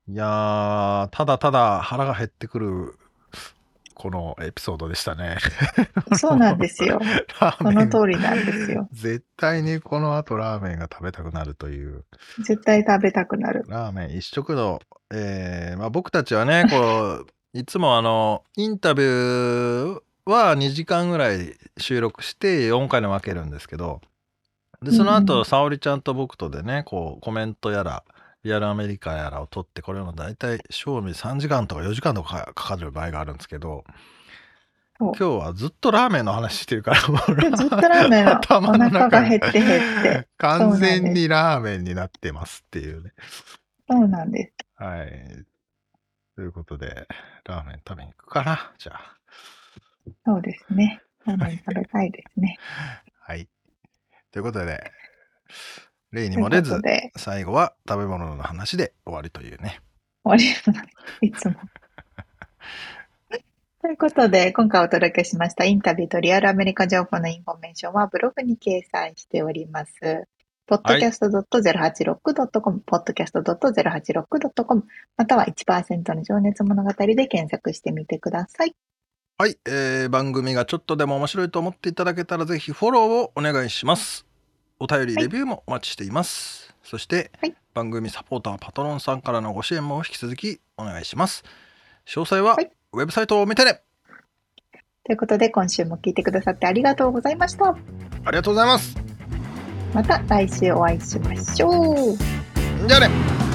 [0.09, 2.97] いやー、ただただ腹が減ってくる
[3.97, 5.37] このエピソードでしたね。
[6.15, 7.01] そうなんですよ。
[7.57, 8.87] その通りなんですよ。
[8.93, 12.05] 絶対にこの後ラーメンが食べたくなるという。
[12.37, 13.65] 絶対食べたくなる。
[13.67, 14.79] ラーメン一食の、
[15.11, 24.01] えー、まあ僕たちはね、こう、いつもあの、インタビューは2時間ぐらい収録して4回に分けるんですけど、
[24.81, 28.03] で、その後、沙織ちゃんと僕とでね、こう、コメントやら、
[28.43, 33.83] リアルアメリカやらを取ってこれも大体賞味3時間とか4時間とかかかる場合があるんですけど
[34.99, 43.11] 今日はずっとラーメンの話してるからもうずっとラーメン頭の中が減って減って完全にラーメンになってますっていうね。
[43.89, 44.83] そうなんです。
[44.83, 45.45] はい
[46.37, 47.07] ということで
[47.45, 48.71] ラーメン食べに行くかな？
[48.77, 49.17] じゃあ
[50.23, 52.59] そうですねラーメン食べたいですね
[53.19, 53.49] はい
[54.31, 54.91] ということで
[56.11, 56.79] 例にも出ず、
[57.15, 59.81] 最後は食べ物の話で終わりというね。
[60.23, 60.45] 終わり
[61.27, 61.55] いつも。
[63.81, 70.29] ということで、今回お届けしましたインタビューとリアルアメリカ情報のインフォメーションはブログに掲載しております。
[70.67, 74.83] podcast.086.com、podcast.086.com、
[75.15, 78.75] または1%の情熱物語で検索してみてください。
[79.39, 84.25] はい、えー、番組がちょっとでも面白いと思っていただけたらぜひフォローをお願いします。
[84.79, 86.75] お便り、レビューもお待ちしています。
[86.83, 91.43] そして、はい、番組サポーターパトロンさんからのご支援も引き続きお願いします。
[92.05, 92.57] 詳細は、
[92.93, 93.81] ウェブサイトを見てね
[95.03, 97.69] ということで、今週も聞いてくださってありがとうございました。
[97.69, 99.06] ありがとうございます。
[99.93, 102.17] また来週お会いしましょう。
[102.87, 103.46] じゃあね